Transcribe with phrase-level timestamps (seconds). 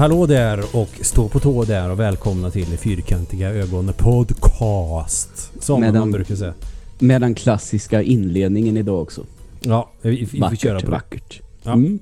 [0.00, 5.52] Hallå där och stå på tå där och välkomna till Fyrkantiga ögon podcast.
[5.62, 6.54] Som Med man den- brukar säga.
[6.98, 9.24] Med den klassiska inledningen idag också.
[9.62, 10.90] Ja, vi, vi får vackert, köra på det.
[10.92, 11.40] vackert.
[11.62, 11.72] Ja.
[11.72, 11.98] Mm.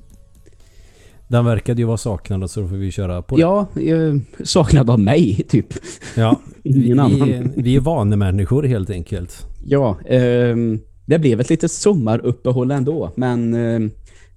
[1.29, 3.43] Den verkade ju vara saknad så då får vi köra på det.
[3.43, 5.75] Ja, eh, saknad av mig typ.
[6.17, 7.29] Ja, vi, Ingen annan.
[7.29, 9.47] vi, vi är vanemänniskor helt enkelt.
[9.67, 13.13] Ja, ehm, det blev ett litet sommaruppehåll ändå.
[13.17, 13.91] Men ehm,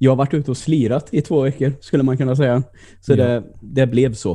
[0.03, 2.63] jag har varit ute och slirat i två veckor skulle man kunna säga.
[3.01, 3.15] Så Ja.
[3.15, 4.31] det, det blev så.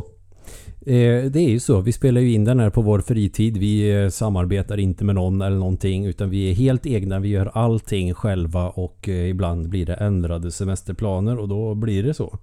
[0.86, 1.80] Eh, det är ju så.
[1.80, 3.56] Vi spelar ju in den här på vår fritid.
[3.56, 7.18] Vi eh, samarbetar inte med någon eller någonting utan vi är helt egna.
[7.20, 12.14] Vi gör allting själva och eh, ibland blir det ändrade semesterplaner och då blir det
[12.14, 12.38] så.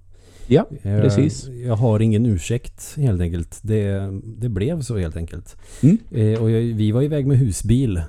[0.47, 1.47] Ja, precis.
[1.47, 3.59] Jag har ingen ursäkt helt enkelt.
[3.61, 5.55] Det, det blev så helt enkelt.
[5.83, 5.97] Mm.
[6.41, 8.01] Och jag, vi var iväg med husbil.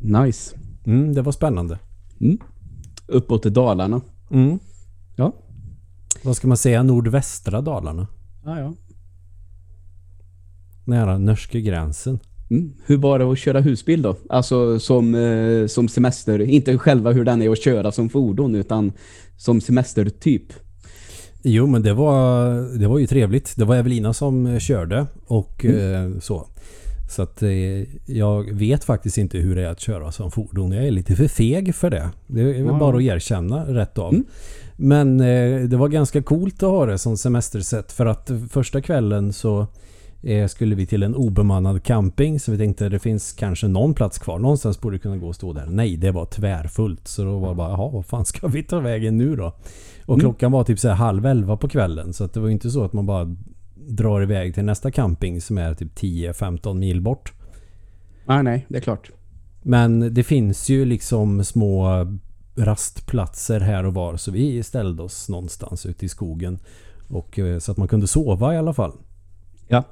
[0.00, 0.56] Nice.
[0.86, 1.78] Mm, det var spännande.
[2.20, 2.38] Mm.
[3.08, 4.00] Uppåt till Dalarna.
[4.30, 4.58] Mm.
[5.16, 5.32] Ja.
[6.22, 6.82] Vad ska man säga?
[6.82, 8.06] Nordvästra Dalarna.
[8.44, 8.74] Ja, ja.
[10.84, 12.18] Nära norska gränsen.
[12.50, 12.72] Mm.
[12.86, 14.16] Hur var det att köra husbil då?
[14.28, 16.40] Alltså som, eh, som semester.
[16.40, 18.92] Inte själva hur den är att köra som fordon utan
[19.36, 20.52] som semestertyp.
[21.42, 23.54] Jo men det var, det var ju trevligt.
[23.56, 26.12] Det var Evelina som eh, körde och Mm.
[26.14, 26.46] eh, så.
[27.08, 27.50] Så att eh,
[28.06, 30.72] jag vet faktiskt inte hur det är att köra som fordon.
[30.72, 32.08] Jag är lite för feg för det.
[32.26, 34.14] Det är väl bara att erkänna rätt av.
[34.14, 34.24] Mm.
[34.76, 39.32] Men eh, det var ganska coolt att ha det som semestersätt för att första kvällen
[39.32, 39.66] så
[40.22, 44.18] eh, skulle vi till en obemannad camping så vi tänkte det finns kanske någon plats
[44.18, 44.38] kvar.
[44.38, 45.66] Någonstans borde det kunna gå och stå där.
[45.66, 47.08] Nej, det var tvärfullt.
[47.08, 49.52] Så då var det bara, jaha, vad fan ska vi ta vägen nu då?
[50.06, 50.20] Och Mm.
[50.20, 52.12] klockan var typ så halv elva på kvällen.
[52.12, 53.36] Så att det var inte så att man bara
[53.88, 57.32] drar iväg till nästa camping som är typ 10-15 mil bort.
[58.26, 59.10] Nej, nej, det är klart.
[59.62, 61.88] Men det finns ju liksom små
[62.56, 64.16] rastplatser här och var.
[64.16, 66.58] Så vi ställde oss någonstans ute i skogen.
[67.08, 68.92] Och, eh, så att man kunde sova i alla fall.
[69.68, 69.84] Ja.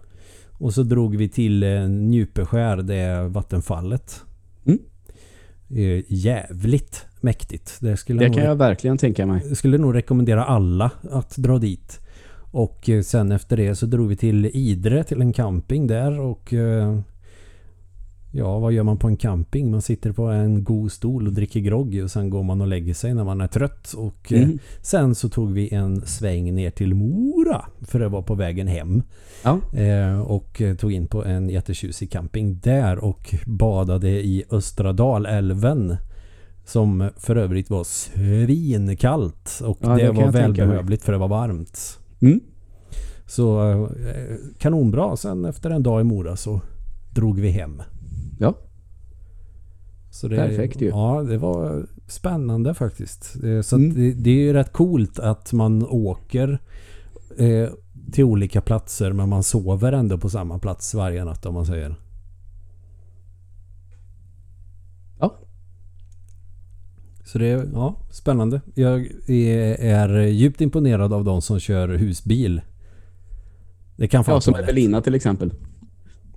[0.52, 4.22] Och så drog vi till eh, Njupeskär, det vattenfallet.
[4.66, 4.78] Mm.
[5.70, 7.78] Eh, jävligt mäktigt.
[7.80, 9.42] Det skulle, Det kan nog, jag verkligen tänka mig.
[9.48, 12.00] jag skulle nog rekommendera alla att dra dit.
[12.56, 16.52] Och eh, sen efter det så drog vi till Idre till en camping där och
[16.52, 16.98] eh,
[18.32, 19.70] Ja, vad gör man på en camping?
[19.70, 22.94] Man sitter på en god stol och dricker grogg och sen går man och lägger
[22.94, 23.92] sig när man är trött.
[23.92, 24.58] Och eh, Mm.
[24.82, 29.02] sen så tog vi en sväng ner till Mora för det var på vägen hem.
[29.44, 29.60] Ja.
[30.22, 35.96] Och tog in på en jättetjusig camping där och badade i Östra Dalälven.
[36.64, 41.98] Som för övrigt var svinkallt och Ja, det det var välbehövligt för det var varmt.
[42.20, 42.40] Mm.
[43.26, 45.16] Så eh, kanonbra.
[45.16, 46.60] Sen efter en dag i Mora så
[47.14, 47.82] drog vi hem.
[48.38, 48.54] Ja.
[50.22, 50.88] Det, Perfekt ju.
[50.88, 53.36] Ja, det var spännande faktiskt.
[53.44, 53.94] Eh, Så Mm.
[53.94, 56.58] det, det är ju rätt coolt att man åker
[57.38, 57.68] eh,
[58.12, 61.96] till olika platser men man sover ändå på samma plats varje natt om man säger.
[65.20, 65.38] Ja.
[67.26, 68.60] Så det är ja, spännande.
[68.74, 72.60] Jag är, är djupt imponerad av de som kör husbil.
[73.96, 74.54] Det kan fan Ja, som.
[74.54, 75.54] Evelina till exempel.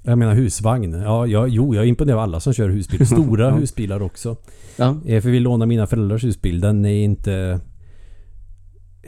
[0.03, 0.93] Jag menar husvagn.
[0.93, 3.07] Ja, jag, jo, jag imponerar alla som kör husbil.
[3.07, 4.37] Stora husbilar också.
[4.77, 4.95] Ja.
[5.05, 6.59] Eh, För vi lånar mina föräldrars husbil.
[6.59, 7.59] Den är inte...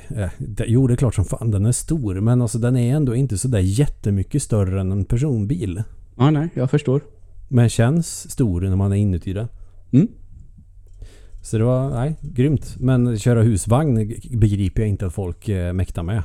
[0.10, 0.30] Eh,
[0.68, 2.16] Jo, det är klart som fan den är stor.
[2.20, 5.84] Men alltså den är ändå inte så där jättemycket större än en personbil.
[6.18, 7.02] ja, nej, jag förstår.
[7.50, 9.48] Men känns stor när man är inuti den.
[9.92, 10.08] Mm.
[11.42, 12.76] Så det var, nej, grymt.
[12.80, 16.24] Men köra husvagn begriper jag inte att folk eh, mäktar med.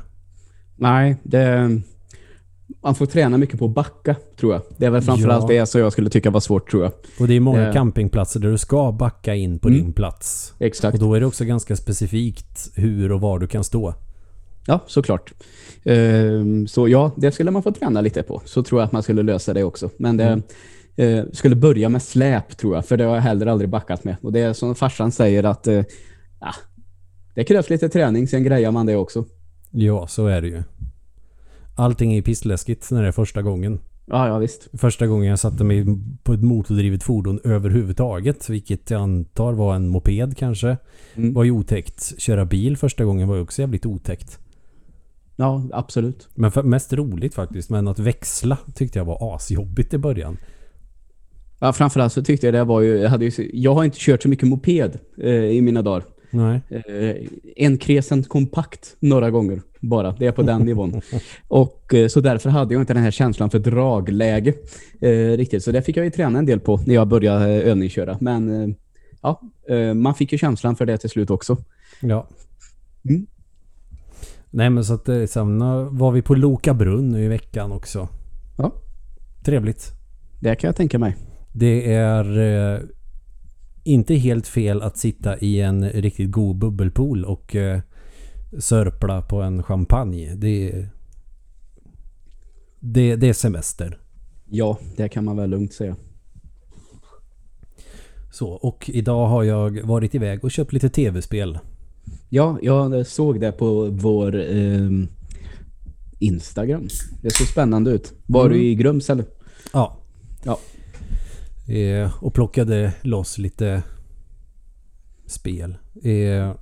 [0.77, 1.81] Nej, det...
[2.82, 4.62] Man får träna mycket på att backa, tror jag.
[4.77, 5.60] Det är väl framförallt Ja.
[5.60, 6.93] det som jag skulle tycka var svårt, tror jag.
[7.21, 7.72] Och det är många Eh.
[7.72, 9.81] campingplatser där du ska backa in på Mm.
[9.81, 10.54] din plats.
[10.59, 10.94] Exakt.
[10.94, 13.94] Och då är det också ganska specifikt hur och var du kan stå.
[14.66, 15.33] Ja, såklart.
[15.84, 18.42] Ehm, så ja, det skulle man få träna lite på.
[18.45, 19.91] Så tror jag att man skulle lösa det också.
[19.97, 20.42] Men det Mm.
[20.97, 22.87] Eh, skulle börja med släp, tror jag.
[22.87, 24.16] För det har jag heller aldrig backat med.
[24.22, 25.83] Och det är som farsan säger att eh,
[26.41, 26.54] ja,
[27.34, 29.25] det krävs lite träning, sen grejar man det också.
[29.71, 30.63] Ja, så är det ju.
[31.77, 33.81] Allting är pissläskigt när det är första gången.
[34.07, 34.69] Ja, ja visst.
[34.72, 35.84] Första gången jag satte mig
[36.22, 40.77] på ett motordrivet fordon överhuvudtaget, vilket jag antar var en moped kanske,
[41.15, 41.34] Mm.
[41.34, 42.21] var ju otäckt.
[42.21, 44.39] Köra bil första gången var ju också jävligt otäckt.
[45.37, 46.28] Ja, absolut.
[46.34, 50.37] Men mest roligt faktiskt, men att växla tyckte jag var asjobbigt i början.
[51.58, 54.22] Ja, framförallt så tyckte jag det var ju, jag, hade ju, jag har inte kört
[54.22, 56.04] så mycket moped eh, i mina dagar.
[56.30, 56.60] Nej.
[56.70, 57.16] Eh,
[57.56, 60.12] en Crescent kompakt några gånger bara.
[60.12, 61.00] Det är på den nivån.
[61.48, 64.54] Och eh, så därför hade jag inte den här känslan för dragläge
[65.00, 65.64] eh, riktigt.
[65.64, 68.18] Så det fick jag ju träna en del på när jag började eh, övningsköra.
[68.20, 68.76] Men eh,
[69.22, 69.42] ja,
[69.94, 71.56] man fick ju känslan för det till slut också.
[72.00, 72.28] Ja.
[73.08, 73.26] Mm.
[74.50, 75.58] Nej men så att sen
[75.97, 78.08] var vi på Loka brunn nu i veckan också.
[78.58, 78.72] Ja.
[79.44, 79.92] Trevligt.
[80.41, 81.16] Det kan jag tänka mig.
[81.58, 82.38] Det är
[82.74, 82.80] eh,
[83.84, 87.80] inte helt fel att sitta i en riktigt god bubbelpool och eh,
[88.58, 90.34] sörpla på en champagne.
[90.34, 90.86] Det
[92.80, 93.98] det, det är semester.
[94.50, 95.97] Ja, det kan man väl lugnt säga.
[98.32, 101.58] Så, och idag har jag varit iväg och köpt lite tv-spel.
[102.28, 104.91] Ja, jag såg det på vår eh,
[106.18, 106.88] Instagram.
[107.22, 108.12] Det såg spännande ut.
[108.26, 108.58] Var Mm.
[108.58, 109.24] du i Grums eller?
[109.72, 109.97] Ja.
[110.44, 110.58] Ja.
[111.66, 113.83] Eh, och plockade loss lite
[115.27, 115.77] spel.
[116.03, 116.54] Eh,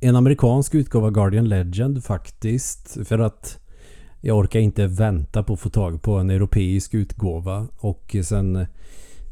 [0.00, 2.98] en amerikansk utgåva Guardian Legend faktiskt.
[3.08, 3.58] För att
[4.20, 7.68] jag orkar inte vänta på att få tag på en europeisk utgåva.
[7.76, 8.56] Och sen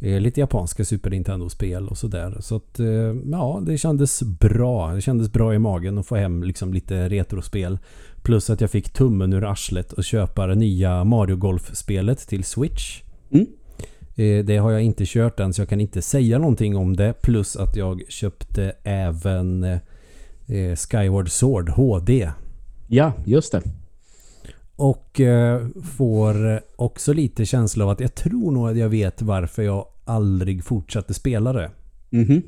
[0.00, 2.37] eh, lite japanska Super Nintendo-spel och sådär.
[2.41, 2.87] Så att eh,
[3.31, 4.94] ja, det kändes bra.
[4.94, 7.79] Det kändes bra i magen att få hem liksom lite retrospel.
[8.23, 13.03] Plus att jag fick tummen ur arslet och köpa det nya Mario Golf-spelet till Switch.
[13.31, 13.47] Mm.
[14.17, 17.14] Eh, Det har jag inte kört än så jag kan inte säga någonting om det.
[17.23, 22.31] Plus att jag köpte även eh, Skyward Sword HD.
[22.88, 23.62] Ja, just det.
[24.76, 25.67] Och eh,
[25.97, 30.64] får också lite känsla av att jag tror nog att jag vet varför jag aldrig
[30.64, 31.70] fortsatte spela det.
[32.11, 32.43] Mhm.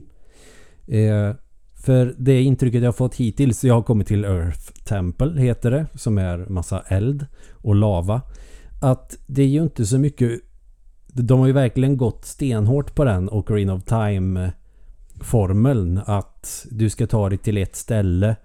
[0.87, 1.34] Eh,
[1.75, 6.19] för det intrycket jag fått hittills, jag har kommit till Earth Temple heter det, som
[6.19, 8.22] är massa eld och lava.
[8.81, 10.40] Att det är ju inte så mycket...
[11.16, 14.52] De har ju verkligen gått stenhårt på den Ocarina of Time
[15.20, 18.37] formeln att du ska ta dig till ett ställe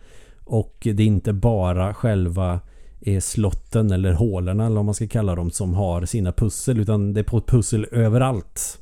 [0.44, 2.60] och det är inte bara själva
[3.02, 7.14] eh, slotten eller hålorna eller vad man ska kalla dem som har sina pussel utan
[7.14, 8.80] det är på ett pussel överallt.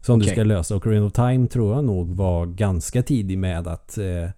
[0.00, 0.34] Som du Okej.
[0.34, 0.76] ska lösa.
[0.76, 4.30] Ocarina of Time tror jag nog var ganska tidig med att eh,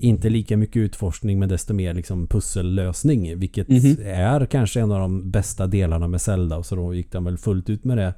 [0.00, 3.38] inte lika mycket utforskning men desto mer liksom pussellösning.
[3.38, 3.96] Vilket Mhm.
[4.04, 6.56] är kanske en av de bästa delarna med Zelda.
[6.56, 8.14] Och så då gick den väl fullt ut med det.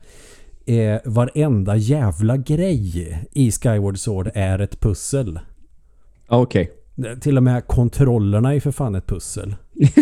[0.75, 5.39] Eh, varenda jävla grej i Skyward Sword är ett pussel.
[6.29, 6.71] Okej.
[7.21, 9.55] Till och med kontrollerna är för fan ett pussel.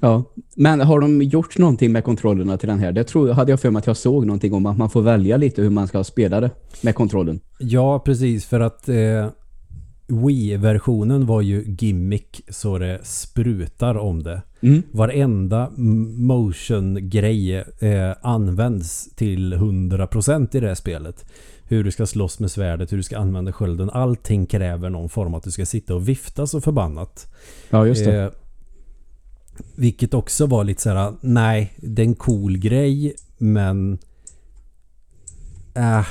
[0.00, 0.24] Ja.
[0.56, 2.92] Men har de gjort någonting med kontrollerna till den här?
[2.92, 5.36] Det tror, hade jag för mig att jag såg någonting om att man får välja
[5.36, 6.50] lite hur man ska spela det
[6.82, 7.40] med kontrollen.
[7.58, 8.46] Ja, precis.
[8.46, 9.26] För att eh,
[10.08, 14.42] Wii-versionen var ju gimmick så det sprutar om det.
[14.60, 14.82] Mm.
[14.92, 15.70] Varenda
[16.16, 21.24] motion-grej eh, används till 100% i det här spelet.
[21.64, 23.90] Hur du ska slåss med svärdet, hur du ska använda skölden.
[23.90, 27.34] Allting kräver någon form att du ska sitta och vifta så förbannat.
[27.70, 28.22] Ja, just det.
[28.22, 28.30] Eh,
[29.76, 33.98] vilket också var lite så här: nej, det är en cool grej, men...
[35.74, 36.06] Äh,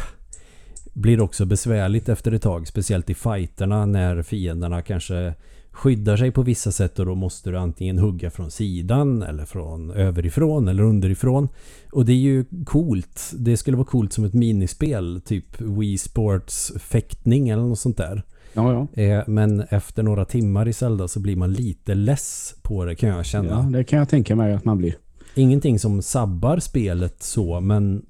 [0.97, 2.67] blir också besvärligt efter ett tag.
[2.67, 5.33] Speciellt i fighterna när fienderna kanske
[5.71, 9.91] skyddar sig på vissa sätt och då måste du antingen hugga från sidan eller från
[9.91, 11.49] överifrån eller underifrån.
[11.91, 13.31] Och det är ju coolt.
[13.37, 15.21] Det skulle vara coolt som ett minispel.
[15.25, 18.23] Typ Wii Sports fäktning eller något sånt där.
[18.53, 19.03] Ja, ja.
[19.03, 23.09] Eh, Men efter några timmar i Zelda så blir man lite less på det kan
[23.09, 23.49] jag känna.
[23.49, 24.97] Ja, det kan jag tänka mig att man blir.
[25.35, 28.05] Ingenting som sabbar spelet så men...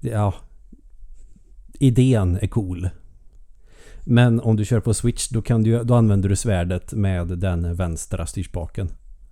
[0.00, 0.34] Ja.
[1.78, 2.88] Idén är cool.
[4.04, 7.74] Men om du kör på Switch då, kan du, då använder du svärdet med den
[7.74, 8.88] vänstra styrspaken.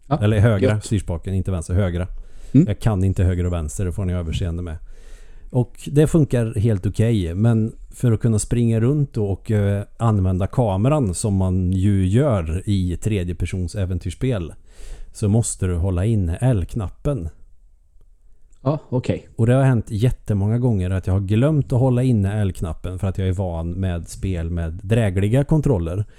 [0.07, 0.85] Ja, Eller högra gött.
[0.85, 2.09] styrspaken, inte vänster, högra.
[2.53, 2.67] Mm.
[2.67, 4.77] Jag kan inte höger och vänster, det får ni överseende med.
[5.51, 7.35] Och det funkar helt okej.
[7.35, 12.97] men för att kunna springa runt och eh, använda kameran som man ju gör i
[12.97, 14.53] tredjepersons äventyrsspel.
[15.13, 17.29] Så måste du hålla inne L-knappen.
[18.67, 19.29] Ja, okej.
[19.37, 23.07] Och det har hänt jättemånga gånger att jag har glömt att hålla inne L-knappen för
[23.07, 26.05] att jag är van med spel med drägliga kontroller.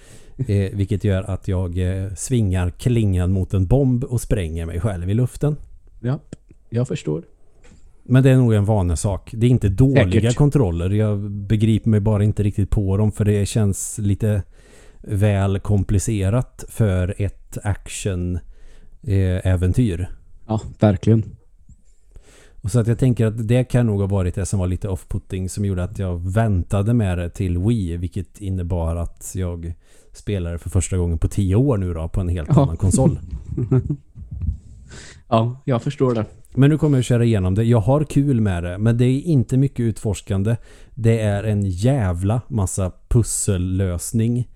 [0.47, 5.09] Eh, vilket gör att jag eh, svingar klingan mot en bomb och spränger mig själv
[5.09, 5.55] i luften.
[5.99, 6.19] Ja,
[6.69, 7.23] jag förstår.
[8.03, 9.29] Men det är nog en vanesak.
[9.33, 10.35] Det är inte dåliga Säkert.
[10.35, 10.85] kontroller.
[10.85, 10.97] kontroller.
[10.97, 14.43] Jag begriper mig bara inte riktigt på dem för det känns lite
[15.01, 20.09] väl komplicerat för ett action-äventyr.
[20.47, 21.23] Ja, verkligen.
[22.67, 24.87] Och så att jag tänker att det kan nog ha varit det som var lite
[24.87, 27.97] off-putting som gjorde att jag väntade med det till Wii.
[27.97, 29.73] Vilket innebar att jag
[30.13, 32.61] spelade för första gången på tio år nu då på en helt Ja.
[32.63, 33.19] annan konsol.
[35.27, 36.25] Ja, jag förstår det.
[36.55, 37.63] Men nu kommer jag köra igenom det.
[37.63, 38.77] Jag har kul med det.
[38.77, 40.55] Men det är inte mycket utforskande.
[40.95, 44.47] Det är en jävla massa pussellösning.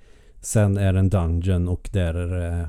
[0.41, 2.67] Sen är det en dungeon och där är det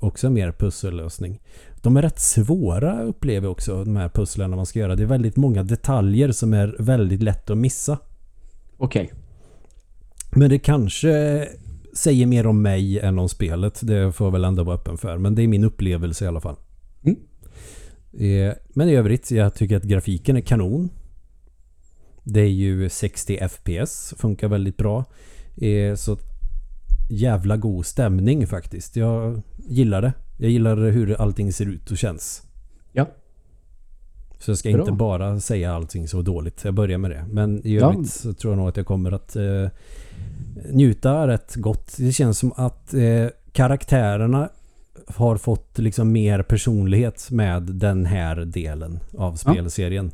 [0.00, 1.40] också mer pussellösning.
[1.82, 4.96] De är rätt svåra upplever jag också, de här pusslen man ska göra.
[4.96, 7.98] Det är väldigt många detaljer som är väldigt lätt att missa.
[8.76, 9.12] Okej.
[10.30, 11.48] Men det kanske
[11.94, 13.80] säger mer om mig än om spelet.
[13.82, 15.18] Det får jag väl ändå vara öppen för.
[15.18, 16.56] Men det är min upplevelse i alla fall.
[17.02, 17.16] Mm.
[18.12, 20.90] Eh, men i övrigt, jag tycker att grafiken är kanon.
[22.22, 25.04] Det är ju 60 FPS, funkar väldigt bra.
[25.56, 26.18] Eh, så
[27.10, 28.96] jävla god stämning faktiskt.
[28.96, 30.12] Jag gillar det.
[30.40, 32.42] Jag gillar hur allting ser ut och känns.
[32.92, 33.06] Ja.
[34.38, 34.80] Så jag ska Bra.
[34.80, 36.64] inte bara säga allting så dåligt.
[36.64, 37.24] Jag börjar med det.
[37.30, 37.92] Men i Ja.
[37.92, 39.68] övrigt så tror jag nog att jag kommer att eh,
[40.72, 41.94] njuta rätt gott.
[41.98, 44.48] Det känns som att eh, karaktärerna
[45.06, 50.10] har fått liksom mer personlighet med den här delen av spelserien.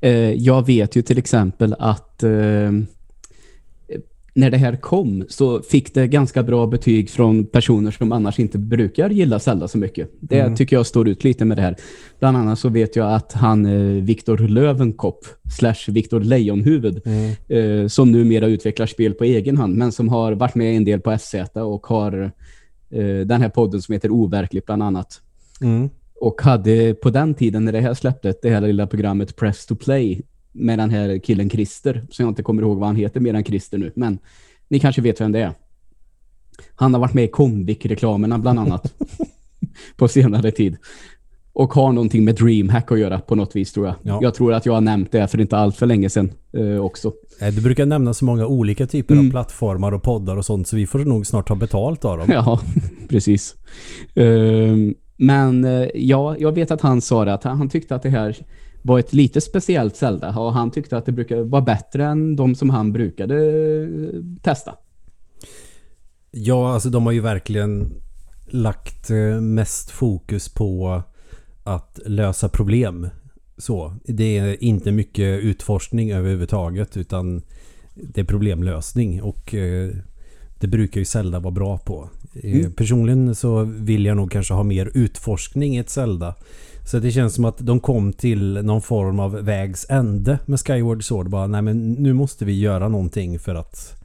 [0.00, 2.70] Eh, jag vet ju till exempel att eh,
[4.34, 8.58] när det här kom så fick det ganska bra betyg från personer som annars inte
[8.58, 10.10] brukar gilla Zelda så mycket.
[10.20, 10.56] Det Mm.
[10.56, 11.76] tycker jag står ut lite med det här.
[12.18, 15.26] Bland annat så vet jag att han eh, Viktor Lövenkopp
[15.58, 17.32] slash Viktor Lejonhuvud Mm.
[17.82, 21.00] eh, som numera utvecklar spel på egen hand men som har varit med en del
[21.00, 22.32] på SZ och har
[22.90, 25.20] eh, den här podden som heter Overkligt bland annat.
[25.62, 25.90] Mm.
[26.20, 29.74] Och hade på den tiden när det här släpptes, det här lilla programmet Press to
[29.74, 33.34] Play med den här killen Christer, som jag inte kommer ihåg vad han heter mer
[33.34, 34.18] än Christer nu, men
[34.68, 35.52] ni kanske vet vem det är.
[36.74, 38.94] Han har varit med i Comviq-reklamerna bland annat
[39.96, 40.76] på senare tid.
[41.54, 43.94] Och har någonting med DreamHack att göra på något vis tror jag.
[44.02, 44.18] Ja.
[44.22, 47.12] Jag tror att jag har nämnt det för inte allt för länge sedan eh, också.
[47.52, 49.26] Du brukar nämna så många olika typer Mm.
[49.26, 52.26] av plattformar och poddar och sånt så vi får nog snart ta betalt av dem.
[52.32, 52.60] Ja,
[53.08, 53.54] precis.
[54.14, 58.10] Ehm, men eh, ja, jag vet att han sa det, att han tyckte att det
[58.10, 58.36] här
[58.82, 62.54] var ett lite speciellt Zelda och han tyckte att det brukar vara bättre än de
[62.54, 64.74] som han brukade eh, testa.
[66.30, 67.92] Ja, alltså de har ju verkligen
[68.46, 71.02] lagt eh, mest fokus på
[71.64, 73.08] att lösa problem.
[73.58, 77.42] Så, det är inte mycket utforskning överhuvudtaget utan
[77.94, 79.90] det är problemlösning och eh,
[80.60, 82.10] det brukar ju Zelda vara bra på.
[82.42, 82.72] Mm.
[82.72, 86.34] Personligen så vill jag nog kanske ha mer utforskning i ett Zelda.
[86.84, 91.04] Så det känns som att de kom till någon form av vägs ände med Skyward
[91.04, 91.30] Sword.
[91.30, 94.02] Bara, nej men nu måste vi göra någonting för att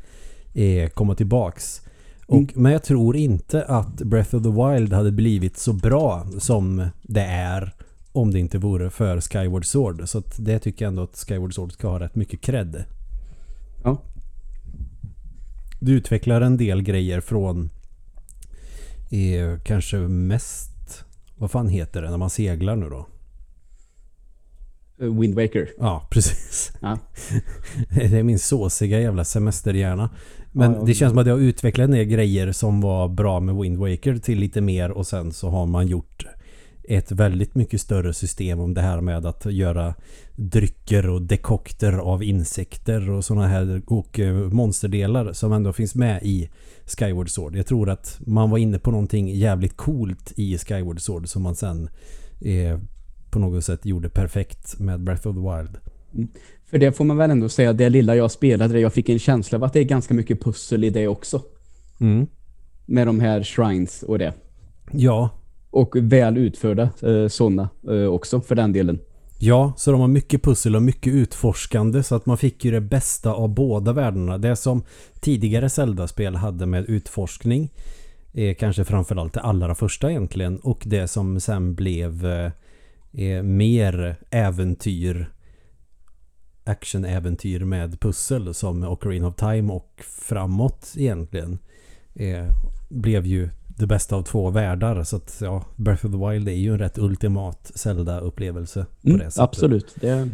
[0.53, 1.81] eh, komma tillbaks.
[2.25, 2.48] Och, Mm.
[2.55, 7.25] Men jag tror inte att Breath of the Wild hade blivit så bra som det
[7.25, 7.74] är
[8.12, 10.10] om det inte vore för Skyward Sword.
[10.10, 12.84] Så det tycker jag ändå att Skyward Sword ska ha rätt mycket cred.
[13.84, 14.01] Ja.
[15.79, 17.69] Du utvecklar en del grejer från
[19.12, 20.76] eh, kanske mest
[21.38, 23.08] vad fan heter det när man seglar nu då?
[25.01, 25.70] Eh, Wind Waker.
[25.77, 26.72] Ja, precis.
[26.82, 26.98] Ja.
[27.96, 30.10] Det är min såsiga jävla semesterhjärna.
[30.51, 30.86] Men Ja, ja.
[30.86, 34.17] det känns som att jag har utvecklat del grejer som var bra med Wind Waker
[34.17, 36.25] till lite mer och sen så har man gjort
[36.88, 39.94] ett väldigt mycket större system om det här med att göra
[40.36, 46.24] drycker och dekokter av insekter och sådana här och eh, monsterdelar som ändå finns med
[46.24, 46.50] i
[46.86, 47.56] Skyward Sword.
[47.56, 51.56] Jag tror att man var inne på någonting jävligt coolt i Skyward Sword som man
[51.56, 51.89] sen
[52.41, 52.79] eh,
[53.29, 55.77] på något sätt gjorde perfekt med Breath of the Wild.
[56.65, 59.58] För det får man väl ändå säga, det lilla jag spelade, jag fick en känsla
[59.58, 61.41] av att det är ganska mycket pussel i det också.
[62.00, 62.27] Mm.
[62.86, 64.34] Med de här shrines och det.
[64.91, 65.29] Ja,
[65.69, 69.00] och väl utförda eh, sådana eh, också för den delen.
[69.39, 72.81] Ja, så de har mycket pussel och mycket utforskande så att man fick ju det
[72.81, 74.38] bästa av båda världarna.
[74.38, 74.83] Det som
[75.19, 77.69] tidigare Zelda-spel hade med utforskning
[78.33, 82.51] är kanske framförallt det allra första egentligen och det som sen blev eh,
[83.13, 85.31] är mer äventyr
[86.63, 91.59] actionäventyr med pussel som Ocarina of Time och framåt egentligen
[92.15, 92.45] eh,
[92.89, 96.51] blev ju det bästa av två världar så att ja, Breath of the Wild är
[96.53, 99.43] ju en rätt ultimat Zelda-upplevelse på Mm, det sättet.
[99.43, 99.96] absolut.
[100.01, 100.29] Det,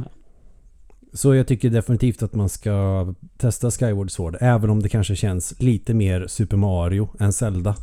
[1.13, 3.07] Så jag tycker definitivt att man ska
[3.37, 7.75] testa Skyward Sword även om det kanske känns lite mer Super Mario än Zelda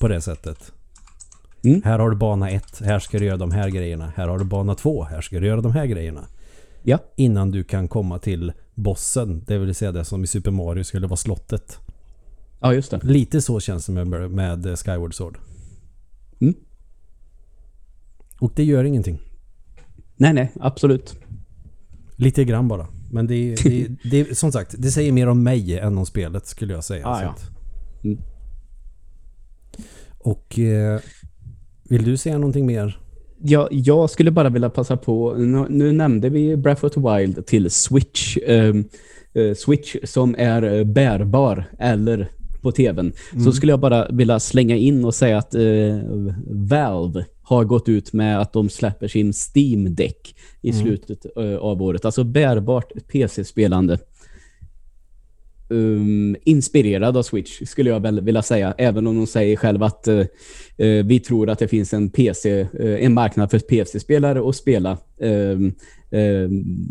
[0.00, 0.72] på det sättet.
[1.64, 1.82] Mm.
[1.84, 4.12] Här har du bana 1, här ska du göra de här grejerna.
[4.16, 6.20] Här har du bana 2, här ska du göra de här grejerna.
[6.82, 6.98] ja.
[7.16, 11.06] Innan du kan komma till bossen, det vill säga det som i Super Mario skulle
[11.06, 11.78] vara slottet.
[12.62, 13.00] Ja, just det.
[13.02, 15.38] Lite så känns det med, med Skyward Sword.
[16.40, 16.54] Mm.
[18.40, 19.18] Och det gör ingenting.
[20.16, 21.14] Nej, nej, absolut.
[22.16, 22.86] Lite grann bara.
[23.10, 26.72] Men det, det, det, som sagt, det säger mer om mig än om spelet skulle
[26.74, 27.08] jag säga.
[27.08, 27.30] Ah, Så ja.
[27.30, 27.50] att-
[28.04, 28.18] Mm.
[30.18, 31.00] Och eh,
[31.88, 32.98] vill du säga någonting mer?
[33.44, 37.46] Ja, jag skulle bara vilja passa på, nu, nu nämnde vi Breath of the Wild
[37.46, 38.36] till Switch.
[38.46, 38.84] ehm,
[39.34, 42.30] eh, Switch som är eh, bärbar eller
[42.62, 43.12] på tvn.
[43.44, 45.62] Så skulle jag bara vilja slänga in och säga att eh,
[46.46, 51.82] Valve har gått ut med att de släpper sin Steam Deck i slutet eh, av
[51.82, 52.04] året.
[52.04, 53.98] Alltså bärbart PC-spelande.
[55.68, 58.74] um, inspirerad av Switch skulle jag väl vilja säga.
[58.78, 60.18] Även om de säger själv att uh,
[60.82, 64.98] uh, vi tror att det finns en PC, uh, en marknad för PC-spelare att spela
[65.18, 65.74] um,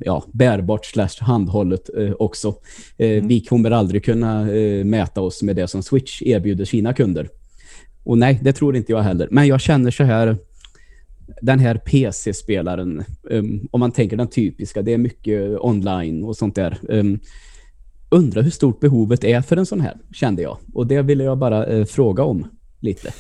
[0.06, 2.56] ja, bärbart slash handhållet också.
[2.98, 3.28] Mm.
[3.28, 4.44] Vi kommer aldrig kunna
[4.84, 7.30] mäta oss med det som Switch erbjuder sina kunder.
[8.04, 9.28] Och nej, det tror inte jag heller.
[9.32, 10.38] Men jag känner så här
[11.42, 16.56] den här PC-spelaren, um, om man tänker den typiska, det är mycket online och sånt
[16.56, 16.78] där.
[16.90, 17.20] Um,
[18.10, 20.58] undrar hur stort behovet är för en sån här, kände jag.
[20.74, 22.48] Och det ville jag bara uh, fråga om
[22.80, 23.14] lite.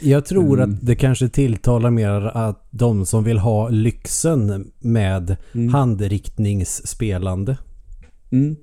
[0.00, 0.74] Jag tror mm.
[0.74, 5.74] att det kanske tilltalar mer att de som vill ha lyxen med mm.
[5.74, 7.58] handriktningsspelande.
[8.32, 8.56] Mm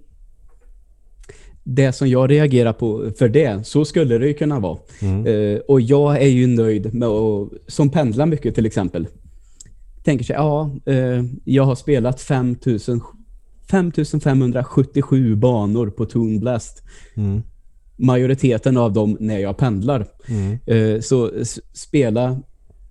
[1.63, 4.77] det som jag reagerar på för det, så skulle det ju kunna vara.
[5.03, 9.07] Uh, och jag är ju nöjd med att, som pendlar mycket till exempel,
[10.03, 13.01] tänker sig, ja, uh, jag har spelat 5000
[13.71, 16.83] 5577 banor på Toon Blast.
[17.15, 17.41] Mm.
[17.95, 20.07] Majoriteten av dem när jag pendlar.
[20.27, 20.59] Mm.
[20.71, 21.31] Uh, så
[21.73, 22.41] spela,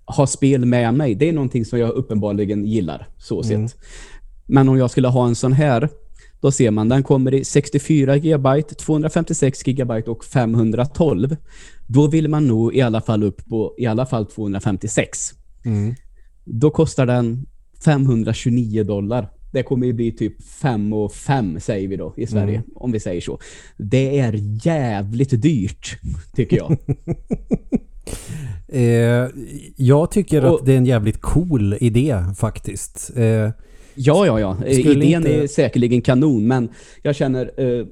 [0.05, 3.67] ha spel med mig, det är någonting som jag uppenbarligen gillar, så mm.
[3.67, 3.79] sett.
[4.45, 5.89] Men om jag skulle ha en sån här
[6.43, 11.35] då ser man den kommer i 64 GB, 256 GB och 512.
[11.87, 15.31] Då vill man nog i alla fall upp på i alla fall 256.
[15.65, 15.95] Mm.
[16.45, 17.45] Då kostar den
[17.85, 19.29] 529 dollar.
[19.53, 22.69] Det kommer ju bli typ 5 och 5 säger vi då i Sverige, mm.
[22.75, 23.39] om vi säger så.
[23.77, 25.99] Det är jävligt dyrt,
[26.35, 26.77] tycker jag.
[28.67, 29.29] eh,
[29.75, 33.11] jag tycker och, att det är en jävligt cool idé faktiskt.
[33.15, 33.49] Eh,
[33.95, 34.65] Ja, ja, ja.
[34.65, 35.33] Idén inte...
[35.33, 36.69] är säkerligen kanon, men
[37.01, 37.51] jag känner...
[37.79, 37.85] Eh,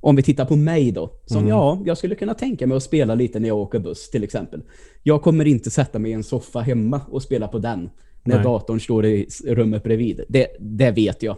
[0.00, 1.10] om vi tittar på mig då.
[1.26, 1.48] Som mm.
[1.48, 4.62] ja, jag skulle kunna tänka mig att spela lite när jag åker buss till exempel.
[5.02, 7.90] Jag kommer inte sätta mig i en soffa hemma och spela på den.
[8.24, 8.44] När Nej.
[8.44, 10.20] datorn står i rummet bredvid.
[10.28, 11.36] Det, det vet jag.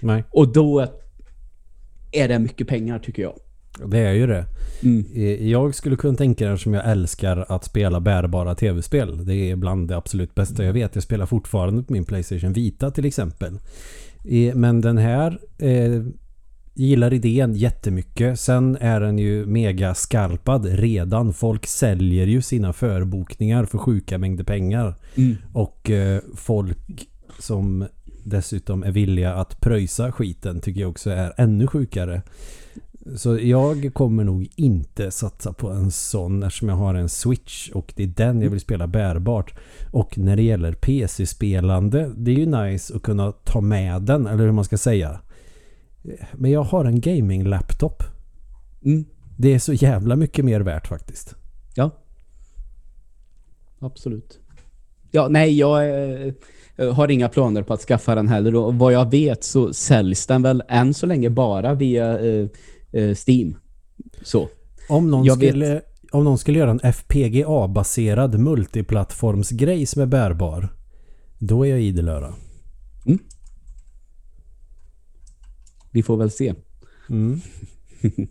[0.00, 0.24] Nej.
[0.30, 0.86] Och då
[2.12, 3.34] är det mycket pengar tycker jag.
[3.86, 4.44] Det är ju det.
[4.82, 5.48] Mm.
[5.48, 9.26] Jag skulle kunna tänka det som jag älskar att spela bärbara tv-spel.
[9.26, 10.94] Det är bland det absolut bästa jag vet.
[10.94, 13.58] Jag spelar fortfarande på min Playstation Vita till exempel.
[14.54, 16.02] Men den här eh,
[16.74, 18.40] gillar idén jättemycket.
[18.40, 21.32] Sen är den ju mega skarpad redan.
[21.32, 24.94] Folk säljer ju sina förbokningar för sjuka mängder pengar.
[25.14, 25.36] Mm.
[25.52, 27.08] Och eh, folk
[27.38, 27.86] som
[28.24, 32.22] dessutom är villiga att pröjsa skiten tycker jag också är ännu sjukare.
[33.16, 37.92] Så jag kommer nog inte satsa på en sån eftersom jag har en Switch och
[37.96, 39.54] det är den jag vill spela bärbart.
[39.90, 44.44] Och när det gäller PC-spelande, det är ju nice att kunna ta med den, eller
[44.44, 45.20] hur man ska säga.
[46.32, 48.02] Men jag har en gaming-laptop.
[48.84, 49.04] Mm.
[49.38, 51.34] Det är så jävla mycket mer värt faktiskt.
[51.74, 51.90] Ja.
[53.78, 54.38] Absolut.
[55.10, 55.88] Ja, nej, jag
[56.76, 58.54] äh, har inga planer på att skaffa den heller.
[58.54, 62.48] Och vad jag vet så säljs den väl än så länge bara via äh,
[62.92, 63.56] eh, Steam.
[64.22, 64.48] Så.
[64.88, 70.68] Om någon, skulle, om någon skulle göra en FPGA-baserad multiplattformsgrej som är bärbar,
[71.38, 72.34] då är jag idel öra.
[73.06, 73.18] Mm.
[75.94, 76.54] Vi får väl se.
[77.10, 77.40] Mm.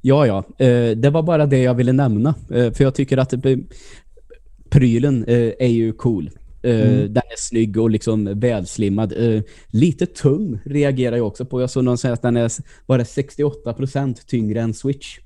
[0.00, 0.44] ja, ja.
[0.66, 2.34] Eh, det var bara det jag ville nämna.
[2.50, 3.34] Eh, för jag tycker att
[4.70, 6.30] prylen eh, är ju cool.
[6.62, 6.98] Mm.
[6.98, 9.12] Den är snygg och liksom välslimmad.
[9.66, 11.60] Lite tung reagerar jag också på.
[11.60, 12.52] Jag såg någon säga att den är
[12.86, 15.18] bara 68% tyngre än Switch.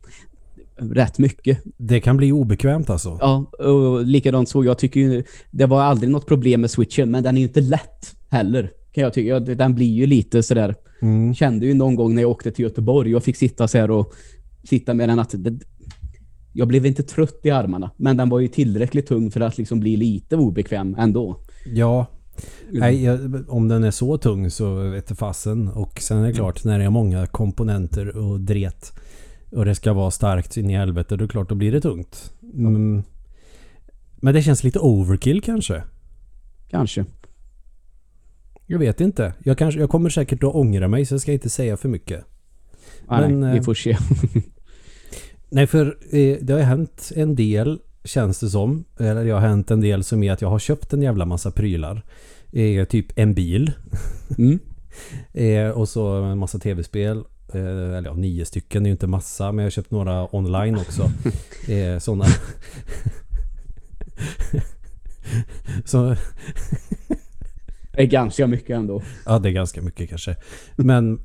[0.76, 1.58] Rätt mycket.
[1.76, 3.18] Det kan bli obekvämt alltså.
[3.20, 4.64] Ja, och likadant så.
[4.64, 7.60] Jag tycker ju, det var aldrig något problem med Switchen, men den är ju inte
[7.60, 8.70] lätt heller.
[8.92, 9.40] Kan jag tycka.
[9.40, 10.74] Den blir ju lite sådär.
[11.02, 11.34] Mm.
[11.34, 14.14] Kände ju någon gång när jag åkte till Göteborg och fick sitta så här och
[14.64, 15.58] sitta med den att det,
[16.52, 19.80] jag blev inte trött i armarna, men den var ju tillräckligt tung för att liksom
[19.80, 21.40] bli lite obekväm ändå.
[21.66, 22.06] Ja,
[22.70, 23.08] Nej,
[23.48, 25.68] om den är så tung så vet jag fasen.
[25.68, 28.92] Och sen är det klart, när det är många komponenter och dret
[29.50, 31.80] och det ska vara starkt in i helvete, då är det klart, då blir det
[31.80, 32.32] tungt.
[32.54, 33.02] Mm.
[34.16, 35.82] Men det känns lite overkill kanske.
[36.70, 37.04] Kanske.
[38.66, 39.34] Jag vet inte.
[39.44, 42.24] Jag, kanske, jag kommer säkert att ångra mig så jag ska inte säga för mycket.
[43.06, 43.96] Ah, Men, nej, vi får se.
[45.48, 48.84] Nej, för eh, det har hänt en del känns det som.
[48.98, 51.50] Eller det har hänt en del som är att jag har köpt en jävla massa
[51.50, 52.02] prylar.
[52.52, 53.72] Eh, typ en bil.
[54.38, 54.58] Mm.
[55.32, 57.24] eh, och så en massa tv-spel.
[57.54, 58.82] Eh, eller ja, nio stycken.
[58.82, 59.52] Är ju inte massa.
[59.52, 61.10] Men jag har köpt några online också.
[61.72, 62.24] eh, sådana.
[65.84, 66.16] så...
[67.92, 69.02] det är ganska mycket ändå.
[69.26, 70.36] Ja, det är ganska mycket kanske.
[70.76, 71.20] Men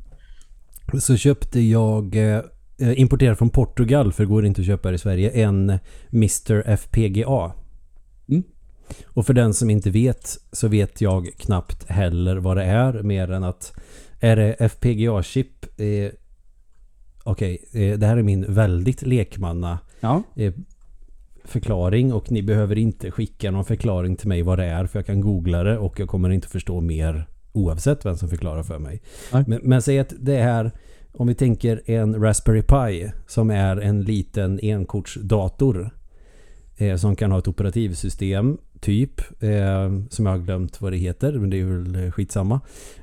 [1.00, 2.42] så köpte jag eh,
[2.80, 5.30] Eh, importerad från Portugal för det går inte att köpa i Sverige.
[5.30, 5.80] En
[6.14, 7.52] Mr FPGA.
[8.30, 8.44] Mm.
[9.06, 13.32] Och för den som inte vet så vet jag knappt heller vad det är mer
[13.32, 13.74] än att
[14.20, 16.12] är det FPGA-chip eh,
[17.24, 20.24] okej, eh, det här är min väldigt lekmanna Ja.
[21.50, 25.06] Förklaring och ni behöver inte skicka någon förklaring till mig vad det är för jag
[25.06, 29.02] kan googla det och jag kommer inte förstå mer oavsett vem som förklarar för mig.
[29.32, 30.72] Men, men säg att det är
[31.14, 35.90] om vi tänker en Raspberry Pi som är en liten enkortsdator
[36.78, 41.32] eh, som kan ha ett operativsystem typ eh, som jag har glömt vad det heter
[41.34, 42.62] men det är väl skitsamma.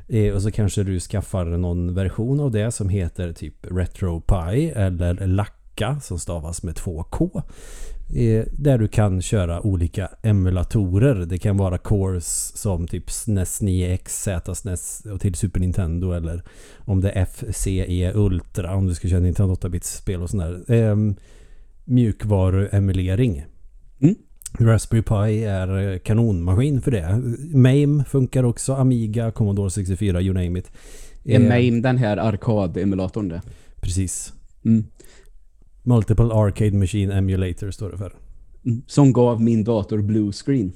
[0.08, 5.26] Eh, och så kanske du skaffar någon version av det som heter typ RetroPie eller
[5.26, 7.30] Lacka som stavas med 2K.
[7.36, 7.42] Eh,
[8.50, 11.14] där du kan köra olika emulatorer.
[11.14, 16.42] Det kan vara cores som typ SNES 9X, Z-SNES och till Super Nintendo eller
[16.78, 20.72] om det är FCE Ultra om du ska köra Nintendo 8-bits spel och sådär.
[20.72, 20.96] Eh,
[21.84, 23.44] mjukvaruemulering.
[24.00, 24.14] Mm.
[24.58, 27.22] Raspberry Pi är eh, kanonmaskin för det.
[27.56, 30.70] MAME funkar också, Amiga, Commodore 64, you name it.
[31.24, 33.42] Är Eh, MAME den här arkademulatorn det?
[33.80, 34.32] Precis.
[34.64, 34.84] Mm.
[35.86, 38.12] Multiple Arcade Machine Emulator står det för.
[38.66, 38.82] Mm.
[38.86, 40.72] Som gav min dator blue screen.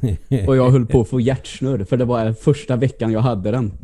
[0.46, 3.72] Och jag höll på att få hjärtsnurr för det var första veckan jag hade den.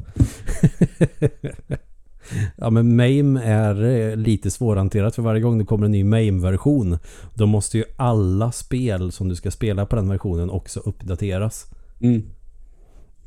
[2.57, 6.99] Ja men MAME är eh, lite svårhanterat för varje gång det kommer en ny MAME-version
[7.35, 11.67] då måste ju alla spel som du ska spela på den versionen också uppdateras.
[12.01, 12.23] Mm.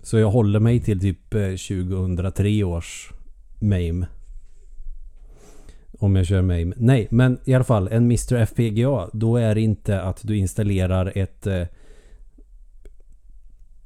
[0.06, 3.13] Så jag håller mig till typ eh, 2003 års
[3.60, 4.08] MAME.
[6.00, 6.74] Om jag kör MAME.
[6.78, 8.46] Nej, men i alla fall en Mr.
[8.46, 9.10] FPGA.
[9.13, 11.63] Då är det inte att du installerar ett eh,